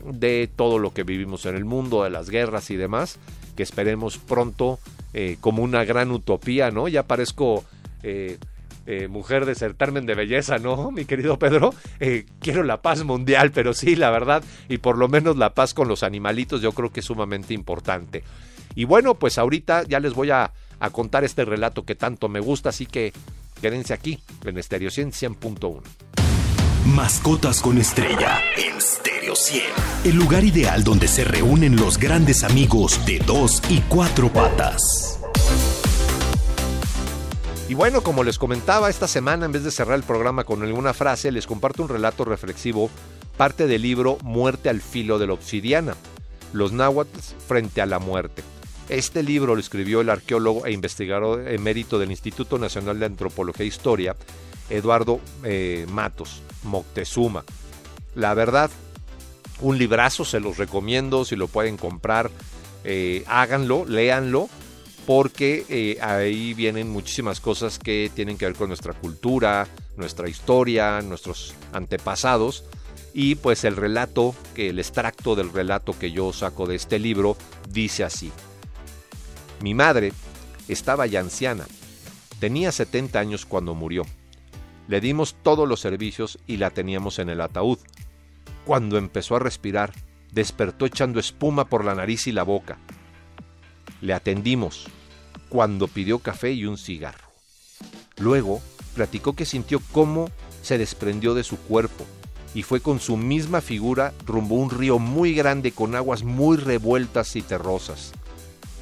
de 0.04 0.50
todo 0.54 0.78
lo 0.78 0.92
que 0.92 1.04
vivimos 1.04 1.46
en 1.46 1.56
el 1.56 1.64
mundo, 1.64 2.04
de 2.04 2.10
las 2.10 2.28
guerras 2.28 2.70
y 2.70 2.76
demás, 2.76 3.18
que 3.56 3.62
esperemos 3.62 4.18
pronto 4.18 4.78
eh, 5.14 5.36
como 5.40 5.62
una 5.62 5.84
gran 5.84 6.10
utopía, 6.10 6.70
¿no? 6.70 6.88
Ya 6.88 7.04
parezco 7.04 7.64
eh, 8.02 8.38
eh, 8.86 9.08
mujer 9.08 9.46
de 9.46 9.54
certamen 9.54 10.06
de 10.06 10.14
belleza, 10.14 10.58
¿no, 10.58 10.90
mi 10.92 11.04
querido 11.04 11.38
Pedro? 11.38 11.74
quiero 12.40 12.62
la 12.62 12.82
paz 12.82 13.04
mundial, 13.04 13.52
pero 13.52 13.74
sí, 13.74 13.96
la 13.96 14.10
verdad, 14.10 14.42
y 14.68 14.78
por 14.78 14.98
lo 14.98 15.08
menos 15.08 15.36
la 15.36 15.54
paz 15.54 15.74
con 15.74 15.88
los 15.88 16.02
animalitos, 16.02 16.60
yo 16.60 16.72
creo 16.72 16.90
que 16.90 17.00
es 17.00 17.06
sumamente 17.06 17.54
importante. 17.54 18.24
Y 18.74 18.84
bueno, 18.84 19.14
pues 19.14 19.38
ahorita 19.38 19.84
ya 19.84 20.00
les 20.00 20.14
voy 20.14 20.30
a, 20.30 20.52
a 20.80 20.90
contar 20.90 21.24
este 21.24 21.44
relato 21.44 21.84
que 21.84 21.94
tanto 21.94 22.28
me 22.28 22.40
gusta, 22.40 22.70
así 22.70 22.86
que 22.86 23.12
quédense 23.60 23.94
aquí 23.94 24.18
en 24.44 24.62
Stereo 24.62 24.90
100.1. 24.90 25.80
Mascotas 26.86 27.60
con 27.62 27.78
estrella 27.78 28.40
en 28.56 28.80
Stereo 28.80 29.36
100. 29.36 29.62
El 30.04 30.16
lugar 30.16 30.42
ideal 30.42 30.82
donde 30.82 31.06
se 31.06 31.22
reúnen 31.22 31.76
los 31.76 31.96
grandes 31.96 32.42
amigos 32.42 33.06
de 33.06 33.20
dos 33.20 33.62
y 33.70 33.78
cuatro 33.82 34.32
patas. 34.32 35.21
Y 37.72 37.74
bueno, 37.74 38.02
como 38.02 38.22
les 38.22 38.38
comentaba, 38.38 38.90
esta 38.90 39.08
semana 39.08 39.46
en 39.46 39.52
vez 39.52 39.64
de 39.64 39.70
cerrar 39.70 39.96
el 39.96 40.02
programa 40.02 40.44
con 40.44 40.62
alguna 40.62 40.92
frase, 40.92 41.32
les 41.32 41.46
comparto 41.46 41.82
un 41.82 41.88
relato 41.88 42.26
reflexivo, 42.26 42.90
parte 43.38 43.66
del 43.66 43.80
libro 43.80 44.18
Muerte 44.22 44.68
al 44.68 44.82
filo 44.82 45.18
de 45.18 45.26
la 45.26 45.32
obsidiana, 45.32 45.96
los 46.52 46.72
náhuatl 46.72 47.18
frente 47.48 47.80
a 47.80 47.86
la 47.86 47.98
muerte. 47.98 48.42
Este 48.90 49.22
libro 49.22 49.54
lo 49.54 49.60
escribió 49.62 50.02
el 50.02 50.10
arqueólogo 50.10 50.66
e 50.66 50.72
investigador 50.72 51.48
emérito 51.48 51.98
del 51.98 52.10
Instituto 52.10 52.58
Nacional 52.58 52.98
de 52.98 53.06
Antropología 53.06 53.64
e 53.64 53.68
Historia, 53.68 54.16
Eduardo 54.68 55.20
eh, 55.42 55.86
Matos. 55.88 56.42
Moctezuma. 56.64 57.42
La 58.14 58.34
verdad, 58.34 58.70
un 59.62 59.78
librazo, 59.78 60.26
se 60.26 60.40
los 60.40 60.58
recomiendo, 60.58 61.24
si 61.24 61.36
lo 61.36 61.48
pueden 61.48 61.78
comprar, 61.78 62.30
eh, 62.84 63.24
háganlo, 63.28 63.86
léanlo, 63.86 64.50
porque 65.06 65.64
eh, 65.68 65.98
ahí 66.00 66.54
vienen 66.54 66.90
muchísimas 66.90 67.40
cosas 67.40 67.78
que 67.78 68.10
tienen 68.14 68.38
que 68.38 68.46
ver 68.46 68.54
con 68.54 68.68
nuestra 68.68 68.92
cultura, 68.92 69.66
nuestra 69.96 70.28
historia, 70.28 71.00
nuestros 71.02 71.54
antepasados. 71.72 72.64
Y 73.14 73.34
pues 73.34 73.64
el 73.64 73.76
relato, 73.76 74.34
que 74.54 74.70
el 74.70 74.78
extracto 74.78 75.34
del 75.34 75.52
relato 75.52 75.98
que 75.98 76.12
yo 76.12 76.32
saco 76.32 76.66
de 76.66 76.76
este 76.76 76.98
libro, 76.98 77.36
dice 77.70 78.04
así. 78.04 78.32
Mi 79.60 79.74
madre 79.74 80.12
estaba 80.68 81.06
ya 81.06 81.20
anciana, 81.20 81.66
tenía 82.38 82.72
70 82.72 83.18
años 83.18 83.44
cuando 83.44 83.74
murió. 83.74 84.04
Le 84.88 85.00
dimos 85.00 85.36
todos 85.42 85.68
los 85.68 85.80
servicios 85.80 86.38
y 86.46 86.56
la 86.56 86.70
teníamos 86.70 87.18
en 87.18 87.28
el 87.28 87.40
ataúd. 87.40 87.78
Cuando 88.64 88.98
empezó 88.98 89.36
a 89.36 89.40
respirar, 89.40 89.92
despertó 90.32 90.86
echando 90.86 91.20
espuma 91.20 91.66
por 91.66 91.84
la 91.84 91.94
nariz 91.94 92.26
y 92.26 92.32
la 92.32 92.42
boca. 92.42 92.78
Le 94.02 94.12
atendimos 94.12 94.88
cuando 95.48 95.88
pidió 95.88 96.18
café 96.18 96.52
y 96.52 96.66
un 96.66 96.76
cigarro. 96.76 97.28
Luego 98.18 98.60
platicó 98.94 99.34
que 99.34 99.46
sintió 99.46 99.80
cómo 99.92 100.28
se 100.60 100.76
desprendió 100.76 101.34
de 101.34 101.44
su 101.44 101.56
cuerpo, 101.56 102.04
y 102.54 102.64
fue 102.64 102.80
con 102.80 103.00
su 103.00 103.16
misma 103.16 103.60
figura 103.60 104.12
rumbo 104.26 104.56
a 104.56 104.64
un 104.64 104.70
río 104.70 104.98
muy 104.98 105.34
grande 105.34 105.72
con 105.72 105.94
aguas 105.94 106.24
muy 106.24 106.56
revueltas 106.56 107.34
y 107.36 107.42
terrosas. 107.42 108.12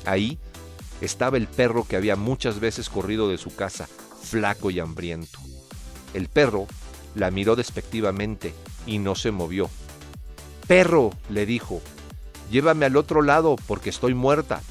Ahí 0.06 0.38
estaba 1.00 1.36
el 1.36 1.46
perro 1.46 1.84
que 1.84 1.96
había 1.96 2.16
muchas 2.16 2.58
veces 2.58 2.88
corrido 2.88 3.28
de 3.28 3.38
su 3.38 3.54
casa, 3.54 3.88
flaco 4.22 4.70
y 4.70 4.80
hambriento. 4.80 5.38
El 6.14 6.28
perro 6.28 6.66
la 7.14 7.30
miró 7.30 7.56
despectivamente 7.56 8.54
y 8.86 8.98
no 8.98 9.14
se 9.14 9.30
movió. 9.30 9.68
Perro, 10.66 11.10
le 11.28 11.46
dijo, 11.46 11.80
llévame 12.50 12.86
al 12.86 12.96
otro 12.96 13.22
lado 13.22 13.56
porque 13.66 13.90
estoy 13.90 14.14
muerta. 14.14 14.62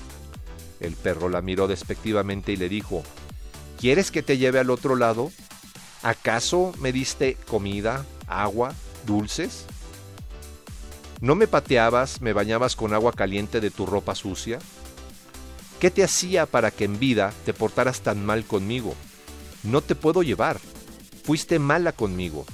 El 0.79 0.95
perro 0.95 1.29
la 1.29 1.41
miró 1.41 1.67
despectivamente 1.67 2.51
y 2.51 2.57
le 2.57 2.69
dijo, 2.69 3.03
¿quieres 3.77 4.11
que 4.11 4.23
te 4.23 4.37
lleve 4.37 4.59
al 4.59 4.69
otro 4.69 4.95
lado? 4.95 5.31
¿Acaso 6.03 6.73
me 6.79 6.91
diste 6.91 7.35
comida, 7.47 8.05
agua, 8.27 8.73
dulces? 9.05 9.65
¿No 11.21 11.35
me 11.35 11.47
pateabas, 11.47 12.21
me 12.21 12.31
bañabas 12.31 12.77
con 12.77 12.93
agua 12.93 13.11
caliente 13.11 13.59
de 13.59 13.71
tu 13.71 13.85
ropa 13.85 14.15
sucia? 14.15 14.59
¿Qué 15.79 15.91
te 15.91 16.03
hacía 16.03 16.45
para 16.45 16.71
que 16.71 16.85
en 16.85 16.99
vida 16.99 17.33
te 17.45 17.53
portaras 17.53 18.01
tan 18.01 18.25
mal 18.25 18.45
conmigo? 18.45 18.95
No 19.63 19.81
te 19.81 19.95
puedo 19.95 20.23
llevar. 20.23 20.59
Fuiste 21.23 21.59
mala 21.59 21.91
conmigo. 21.91 22.45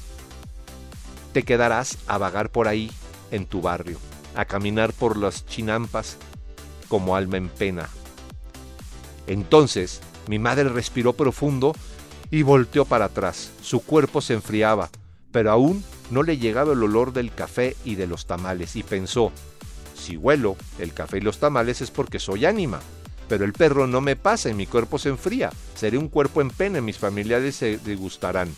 Te 1.34 1.44
quedarás 1.44 1.98
a 2.08 2.18
vagar 2.18 2.50
por 2.50 2.68
ahí, 2.68 2.92
en 3.30 3.46
tu 3.46 3.62
barrio, 3.62 4.00
a 4.36 4.46
caminar 4.46 4.94
por 4.94 5.18
las 5.18 5.46
chinampas 5.46 6.18
como 6.88 7.16
alma 7.16 7.38
en 7.38 7.50
pena. 7.50 7.90
Entonces 9.28 10.02
mi 10.28 10.40
madre 10.40 10.70
respiró 10.70 11.14
profundo 11.14 11.74
y 12.32 12.42
volteó 12.44 12.86
para 12.86 13.06
atrás. 13.06 13.52
Su 13.62 13.82
cuerpo 13.82 14.22
se 14.22 14.34
enfriaba, 14.34 14.90
pero 15.32 15.52
aún 15.52 15.84
no 16.12 16.24
le 16.24 16.38
llegaba 16.38 16.74
el 16.74 16.84
olor 16.84 17.14
del 17.14 17.34
café 17.34 17.76
y 17.84 17.96
de 17.96 18.08
los 18.08 18.26
tamales, 18.26 18.76
y 18.76 18.84
pensó, 18.84 19.32
si 19.96 20.18
huelo 20.18 20.56
el 20.80 20.94
café 20.94 21.18
y 21.18 21.22
los 21.22 21.40
tamales 21.40 21.82
es 21.82 21.92
porque 21.92 22.20
soy 22.20 22.46
ánima 22.46 22.80
pero 23.28 23.46
el 23.46 23.54
perro 23.54 23.88
no 23.88 24.02
me 24.02 24.16
pasa 24.16 24.50
y 24.50 24.54
mi 24.54 24.66
cuerpo 24.66 25.00
se 25.00 25.10
enfría. 25.10 25.52
Seré 25.76 25.98
un 25.98 26.10
cuerpo 26.10 26.42
en 26.42 26.50
pena, 26.50 26.82
mis 26.82 26.98
familiares 26.98 27.56
se 27.56 27.78
disgustarán. 27.78 28.54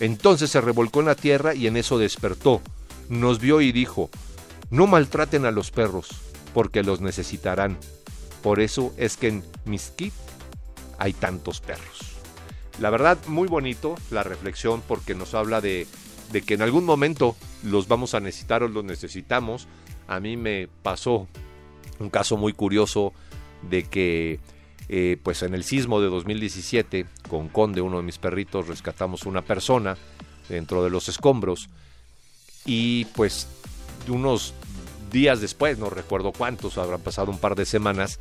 Entonces 0.00 0.50
se 0.50 0.60
revolcó 0.60 1.00
en 1.00 1.06
la 1.06 1.14
tierra 1.14 1.54
y 1.54 1.66
en 1.66 1.76
eso 1.76 1.98
despertó. 1.98 2.62
Nos 3.08 3.40
vio 3.40 3.60
y 3.60 3.72
dijo, 3.72 4.10
no 4.70 4.86
maltraten 4.86 5.44
a 5.44 5.50
los 5.50 5.70
perros, 5.70 6.08
porque 6.54 6.82
los 6.82 7.00
necesitarán. 7.00 7.76
Por 8.42 8.60
eso 8.60 8.94
es 8.96 9.16
que 9.16 9.28
en 9.28 9.44
Miskit 9.64 10.14
hay 10.98 11.12
tantos 11.12 11.60
perros. 11.60 12.16
La 12.78 12.90
verdad, 12.90 13.18
muy 13.26 13.48
bonito 13.48 13.94
la 14.10 14.22
reflexión 14.22 14.82
porque 14.86 15.14
nos 15.14 15.34
habla 15.34 15.60
de, 15.60 15.86
que 16.46 16.54
en 16.54 16.62
algún 16.62 16.84
momento 16.84 17.36
los 17.62 17.88
vamos 17.88 18.14
a 18.14 18.20
necesitar 18.20 18.62
o 18.62 18.68
los 18.68 18.84
necesitamos. 18.84 19.68
A 20.08 20.20
mí 20.20 20.36
me 20.36 20.68
pasó 20.82 21.28
un 21.98 22.08
caso 22.08 22.36
muy 22.38 22.54
curioso 22.54 23.12
de 23.68 23.82
que 23.82 24.40
eh, 24.88 25.18
pues 25.22 25.42
en 25.42 25.54
el 25.54 25.62
sismo 25.62 26.00
de 26.00 26.08
2017 26.08 27.06
con 27.28 27.48
Conde, 27.48 27.82
uno 27.82 27.98
de 27.98 28.02
mis 28.02 28.18
perritos, 28.18 28.66
rescatamos 28.66 29.26
una 29.26 29.42
persona 29.42 29.96
dentro 30.48 30.82
de 30.82 30.90
los 30.90 31.08
escombros 31.08 31.68
y 32.64 33.04
pues 33.16 33.46
unos 34.08 34.54
días 35.10 35.40
después, 35.40 35.78
no 35.78 35.90
recuerdo 35.90 36.32
cuántos, 36.32 36.78
habrán 36.78 37.00
pasado 37.00 37.30
un 37.30 37.38
par 37.38 37.54
de 37.54 37.64
semanas, 37.64 38.18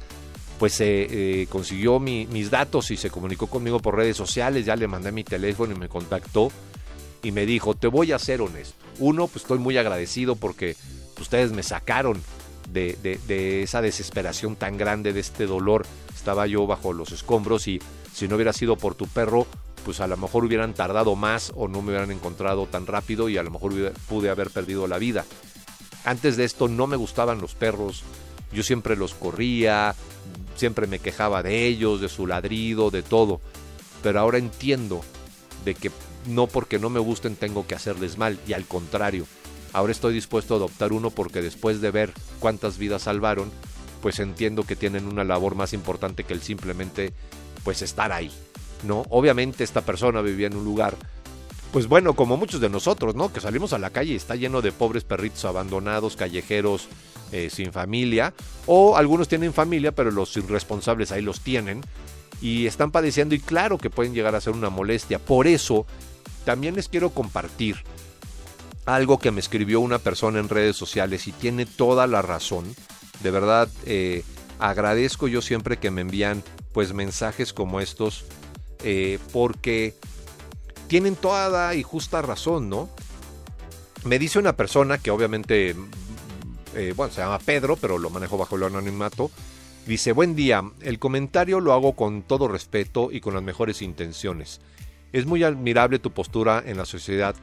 pues 0.60 0.73
se 0.73 1.41
eh, 1.41 1.47
consiguió 1.47 1.99
mis 1.99 2.52
datos 2.52 2.91
y 2.91 2.97
se 2.97 3.10
comunicó 3.10 3.47
conmigo 3.47 3.80
por 3.80 3.95
redes 3.95 4.17
sociales, 4.17 4.65
ya 4.65 4.75
le 4.75 4.88
mandé 4.88 5.12
mi 5.12 5.23
teléfono 5.23 5.73
y 5.73 5.80
me 5.80 5.88
contactó 5.88 6.52
y 7.23 7.32
me 7.32 7.45
dijo, 7.45 7.75
te 7.75 7.88
voy 7.88 8.12
a 8.12 8.19
ser 8.19 8.41
honesto. 8.41 8.75
Uno, 8.99 9.28
pues 9.28 9.43
estoy 9.43 9.60
muy 9.60 9.78
agradecido 9.78 10.36
porque 10.36 10.75
ustedes 11.19 11.52
me 11.52 11.63
sacaron 11.63 12.21
de, 12.71 13.62
esa 13.63 13.82
desesperación 13.82 14.56
tan 14.56 14.78
grande, 14.78 15.13
de 15.13 15.19
este 15.19 15.45
dolor. 15.45 15.86
Estaba 16.13 16.47
yo 16.47 16.67
bajo 16.67 16.93
los 16.93 17.12
escombros 17.12 17.67
y 17.67 17.82
si 18.13 18.28
no 18.28 18.36
hubiera 18.36 18.54
sido 18.54 18.75
por 18.75 18.95
tu 18.95 19.08
perro, 19.08 19.47
pues 19.86 20.02
a 20.02 20.08
lo 20.08 20.17
mejor 20.17 20.45
hubieran 20.45 20.73
tardado 20.73 21.15
más 21.15 21.52
o 21.56 21.67
no 21.67 21.82
me 21.82 21.89
hubieran 21.89 22.12
encontrado 22.12 22.65
tan 22.67 22.86
rápido 22.86 23.30
y 23.30 23.38
a 23.38 23.43
lo 23.43 23.52
mejor 23.52 23.93
pude 24.08 24.30
haber 24.30 24.49
perdido 24.49 24.88
la 24.88 24.97
vida. 24.97 25.25
Antes 26.06 26.38
de 26.38 26.46
esto 26.46 26.68
no 26.68 26.88
me 26.88 26.98
gustaban 26.98 27.42
los 27.42 27.56
perros, 27.56 28.04
yo 28.52 28.64
siempre 28.64 28.96
los 28.96 29.14
corría, 29.14 29.96
siempre 30.56 30.88
me 30.88 31.00
quejaba 31.00 31.44
de 31.44 31.66
ellos, 31.66 32.02
de 32.02 32.10
su 32.10 32.28
ladrido, 32.28 32.90
de 32.90 33.04
todo. 33.04 33.42
Pero 34.02 34.20
ahora 34.20 34.38
entiendo 34.38 35.02
de 35.66 35.76
que 35.76 35.92
no 36.28 36.48
porque 36.48 36.80
no 36.80 36.90
me 36.90 37.00
gusten 37.00 37.36
tengo 37.36 37.68
que 37.68 37.76
hacerles 37.76 38.18
mal 38.18 38.40
y 38.48 38.54
al 38.54 38.66
contrario, 38.66 39.26
Ahora 39.72 39.92
estoy 39.92 40.14
dispuesto 40.14 40.56
a 40.56 40.58
adoptar 40.58 40.94
uno 40.94 41.12
porque 41.12 41.42
después 41.42 41.80
de 41.82 41.92
ver 41.92 42.12
cuántas 42.40 42.78
vidas 42.78 43.04
salvaron, 43.04 43.52
pues 44.02 44.20
entiendo 44.20 44.64
que 44.64 44.76
tienen 44.76 45.06
una 45.06 45.24
labor 45.24 45.56
más 45.56 45.74
importante 45.74 46.24
que 46.24 46.34
el 46.34 46.42
simplemente 46.42 47.14
pues 47.64 47.82
estar 47.82 48.12
ahí. 48.12 48.32
¿no? 48.84 49.06
Obviamente 49.10 49.64
esta 49.64 49.82
persona 49.82 50.22
vivía 50.22 50.48
en 50.48 50.56
un 50.56 50.64
lugar 50.64 50.96
pues 51.71 51.88
bueno, 51.88 52.13
como 52.13 52.38
muchos 52.38 52.62
de 52.62 52.69
nosotros, 52.69 53.15
¿no? 53.15 53.32
Que 53.32 53.41
salimos 53.41 53.73
a 53.73 53.79
la 53.79 53.91
calle 53.91 54.13
y 54.13 54.15
está 54.15 54.36
lleno 54.36 54.62
de 54.62 54.71
pobres 54.71 55.03
perritos 55.03 55.45
abandonados, 55.45 56.15
callejeros, 56.15 56.88
eh, 57.32 57.49
sin 57.51 57.71
familia, 57.71 58.34
o 58.65 58.97
algunos 58.97 59.27
tienen 59.27 59.53
familia, 59.53 59.91
pero 59.91 60.10
los 60.10 60.36
irresponsables 60.36 61.12
ahí 61.12 61.21
los 61.21 61.41
tienen 61.41 61.82
y 62.41 62.65
están 62.65 62.91
padeciendo 62.91 63.36
y 63.36 63.39
claro 63.39 63.77
que 63.77 63.89
pueden 63.89 64.13
llegar 64.13 64.34
a 64.34 64.41
ser 64.41 64.53
una 64.53 64.69
molestia. 64.69 65.19
Por 65.19 65.45
eso, 65.45 65.86
también 66.45 66.75
les 66.75 66.89
quiero 66.89 67.12
compartir 67.12 67.77
algo 68.86 69.19
que 69.19 69.29
me 69.29 69.39
escribió 69.39 69.79
una 69.79 69.99
persona 69.99 70.39
en 70.39 70.49
redes 70.49 70.75
sociales 70.75 71.27
y 71.27 71.32
tiene 71.32 71.67
toda 71.67 72.08
la 72.08 72.23
razón. 72.23 72.65
De 73.21 73.29
verdad, 73.29 73.69
eh, 73.86 74.23
agradezco 74.58 75.27
yo 75.27 75.41
siempre 75.41 75.77
que 75.77 75.91
me 75.91 76.01
envían 76.01 76.43
pues 76.73 76.93
mensajes 76.93 77.53
como 77.53 77.82
estos 77.82 78.25
eh, 78.84 79.19
porque 79.32 79.95
tienen 80.89 81.15
toda 81.15 81.73
y 81.75 81.84
justa 81.84 82.21
razón, 82.21 82.67
¿no? 82.67 82.89
Me 84.04 84.19
dice 84.19 84.39
una 84.39 84.58
persona 84.58 84.97
que 84.97 85.12
obviamente, 85.12 85.75
eh, 86.75 86.93
bueno, 86.95 87.13
se 87.13 87.21
llama 87.21 87.39
Pedro, 87.39 87.78
pero 87.78 87.97
lo 87.97 88.10
manejo 88.10 88.38
bajo 88.38 88.58
el 88.58 88.63
anonimato. 88.63 89.32
Dice, 89.86 90.12
buen 90.12 90.36
día, 90.36 90.63
el 90.82 90.99
comentario 90.99 91.62
lo 91.62 91.73
hago 91.73 91.93
con 91.93 92.23
todo 92.23 92.47
respeto 92.47 93.10
y 93.12 93.21
con 93.21 93.34
las 93.34 93.43
mejores 93.43 93.82
intenciones. 93.82 94.60
Es 95.13 95.25
muy 95.25 95.43
admirable 95.43 95.99
tu 95.99 96.12
postura 96.12 96.62
en 96.65 96.78
la 96.78 96.86
sociedad 96.86 97.36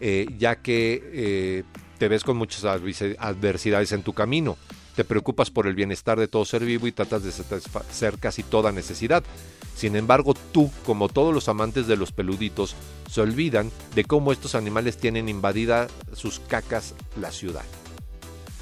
eh, 0.00 0.26
ya 0.38 0.56
que 0.56 1.02
eh, 1.12 1.62
te 1.98 2.08
ves 2.08 2.24
con 2.24 2.36
muchas 2.36 2.64
adversidades 2.64 3.92
en 3.92 4.02
tu 4.02 4.12
camino. 4.12 4.56
Te 4.94 5.04
preocupas 5.04 5.50
por 5.50 5.66
el 5.66 5.74
bienestar 5.74 6.18
de 6.18 6.28
todo 6.28 6.44
ser 6.44 6.64
vivo 6.64 6.86
y 6.86 6.92
tratas 6.92 7.24
de 7.24 7.32
satisfacer 7.32 8.18
casi 8.18 8.42
toda 8.42 8.70
necesidad. 8.70 9.24
Sin 9.74 9.96
embargo, 9.96 10.34
tú, 10.52 10.70
como 10.86 11.08
todos 11.08 11.34
los 11.34 11.48
amantes 11.48 11.86
de 11.86 11.96
los 11.96 12.12
peluditos, 12.12 12.76
se 13.10 13.20
olvidan 13.20 13.72
de 13.94 14.04
cómo 14.04 14.30
estos 14.30 14.54
animales 14.54 14.96
tienen 14.96 15.28
invadida 15.28 15.88
sus 16.12 16.38
cacas 16.38 16.94
la 17.20 17.32
ciudad. 17.32 17.64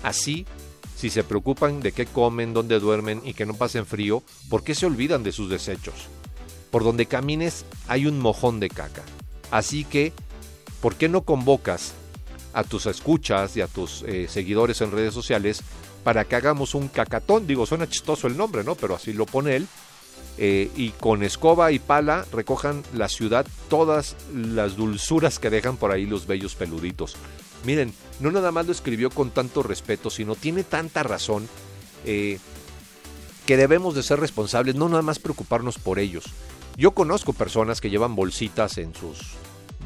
Así, 0.03 0.47
si 0.97 1.11
se 1.11 1.23
preocupan 1.23 1.81
de 1.81 1.93
qué 1.93 2.07
comen, 2.07 2.55
dónde 2.55 2.81
duermen 2.81 3.21
y 3.25 3.35
que 3.35 3.45
no 3.45 3.55
pasen 3.55 3.85
frío, 3.85 4.23
¿por 4.49 4.65
qué 4.65 4.75
se 4.75 4.87
olvidan 4.87 5.23
de 5.23 5.33
sus 5.33 5.51
desechos? 5.51 5.95
Por 6.71 6.83
donde 6.83 7.07
camines 7.07 7.67
hay 7.89 8.07
un 8.07 8.19
mojón 8.19 8.59
de 8.59 8.71
caca. 8.71 9.03
Así 9.51 9.85
que 9.85 10.13
¿por 10.81 10.97
qué 10.97 11.09
no 11.09 11.23
convocas 11.23 11.93
a 12.53 12.65
tus 12.65 12.87
escuchas 12.87 13.57
y 13.57 13.61
a 13.61 13.67
tus 13.67 14.03
eh, 14.03 14.27
seguidores 14.29 14.81
en 14.81 14.93
redes 14.93 15.15
sociales 15.15 15.63
para 16.05 16.25
que 16.25 16.37
hagamos 16.37 16.75
un 16.75 16.89
cacatón? 16.89 17.47
Digo, 17.47 17.67
suena 17.67 17.89
chistoso 17.89 18.27
el 18.27 18.37
nombre, 18.37 18.65
¿no? 18.65 18.75
Pero 18.75 18.95
así 18.95 19.13
lo 19.13 19.27
pone 19.27 19.57
él. 19.57 19.69
Eh, 20.39 20.71
y 20.77 20.91
con 20.91 21.23
escoba 21.23 21.73
y 21.73 21.79
pala 21.79 22.25
recojan 22.33 22.83
la 22.95 23.11
ciudad 23.11 23.47
todas 23.69 24.17
las 24.35 24.77
dulzuras 24.77 25.39
que 25.39 25.51
dejan 25.51 25.77
por 25.77 25.91
ahí 25.91 26.07
los 26.07 26.27
bellos 26.27 26.55
peluditos. 26.55 27.17
Miren, 27.65 27.93
no 28.19 28.31
nada 28.31 28.51
más 28.51 28.67
lo 28.67 28.73
escribió 28.73 29.11
con 29.11 29.31
tanto 29.31 29.63
respeto, 29.63 30.09
sino 30.09 30.35
tiene 30.35 30.65
tanta 30.65 31.03
razón 31.03 31.49
eh, 32.07 32.39
que 33.47 33.57
debemos 33.57 33.95
de 33.95 34.03
ser 34.03 34.21
responsables, 34.21 34.75
no 34.75 34.89
nada 34.89 35.03
más 35.03 35.19
preocuparnos 35.19 35.79
por 35.79 35.99
ellos. 35.99 36.25
Yo 36.77 36.93
conozco 36.93 37.35
personas 37.35 37.81
que 37.81 37.91
llevan 37.91 38.17
bolsitas 38.17 38.79
en 38.79 38.95
sus 38.95 39.19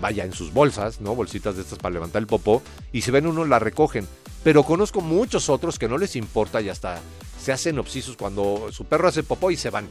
vaya 0.00 0.24
en 0.24 0.32
sus 0.32 0.52
bolsas, 0.52 1.00
¿no? 1.00 1.14
Bolsitas 1.14 1.56
de 1.56 1.62
estas 1.62 1.78
para 1.78 1.94
levantar 1.94 2.20
el 2.20 2.26
popó, 2.26 2.62
y 2.92 3.02
si 3.02 3.10
ven 3.10 3.26
uno 3.26 3.44
la 3.44 3.58
recogen. 3.58 4.06
Pero 4.44 4.62
conozco 4.62 5.00
muchos 5.00 5.48
otros 5.48 5.78
que 5.78 5.88
no 5.88 5.98
les 5.98 6.14
importa 6.14 6.60
y 6.60 6.68
hasta 6.68 7.00
se 7.40 7.52
hacen 7.52 7.78
obsisos 7.78 8.16
cuando 8.16 8.68
su 8.72 8.84
perro 8.84 9.08
hace 9.08 9.22
popó 9.22 9.50
y 9.50 9.56
se 9.56 9.70
van. 9.70 9.88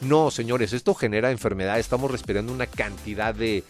No, 0.00 0.30
señores, 0.30 0.72
esto 0.72 0.94
genera 0.94 1.30
enfermedad. 1.30 1.78
Estamos 1.78 2.10
respirando 2.10 2.52
una 2.52 2.66
cantidad 2.66 3.34
de, 3.34 3.64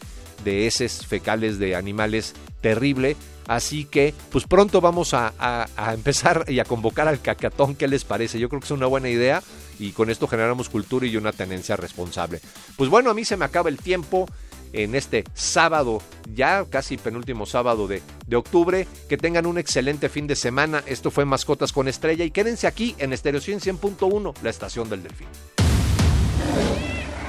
de 0.45 0.67
heces 0.67 1.07
fecales 1.07 1.59
de 1.59 1.75
animales 1.75 2.35
terrible. 2.61 3.17
Así 3.47 3.87
que, 3.87 4.13
pues 4.31 4.45
pronto 4.45 4.83
vamos 4.83 5.15
a, 5.15 5.33
a, 5.39 5.95
empezar 5.95 6.45
y 6.49 6.59
a 6.59 6.65
convocar 6.65 7.09
al 7.09 7.23
cacatón. 7.23 7.75
¿Qué 7.75 7.89
les 7.89 8.05
parece? 8.05 8.39
Yo 8.39 8.51
creo 8.51 8.61
que 8.61 8.67
es 8.67 8.71
una 8.71 8.87
buena 8.87 9.09
idea 9.09 9.43
y 9.79 9.93
con 9.93 10.11
esto 10.11 10.29
generamos 10.29 10.69
cultura 10.69 11.07
y 11.07 11.17
una 11.17 11.33
tenencia 11.33 11.77
responsable. 11.77 12.41
Pues 12.77 12.91
bueno, 12.91 13.11
a 13.11 13.15
mí 13.15 13.25
se 13.25 13.39
me 13.39 13.47
acaba 13.47 13.71
el 13.71 13.79
tiempo. 13.79 14.29
En 14.73 14.95
este 14.95 15.25
sábado, 15.35 16.03
ya 16.35 16.65
casi 16.69 16.97
penúltimo 16.97 17.47
sábado 17.47 17.89
de, 17.89 18.03
de 18.27 18.37
octubre. 18.37 18.87
Que 19.09 19.17
tengan 19.17 19.47
un 19.47 19.59
excelente 19.59 20.09
fin 20.09 20.27
de 20.27 20.37
semana. 20.37 20.83
Esto 20.87 21.11
fue 21.11 21.25
Mascotas 21.25 21.73
con 21.73 21.89
Estrella 21.89 22.25
y 22.25 22.31
quédense 22.31 22.67
aquí 22.67 22.95
en 22.99 23.13
Estereo 23.13 23.41
100.1, 23.41 24.35
la 24.43 24.51
estación 24.51 24.89
del 24.89 25.03
Delfín. 25.03 25.29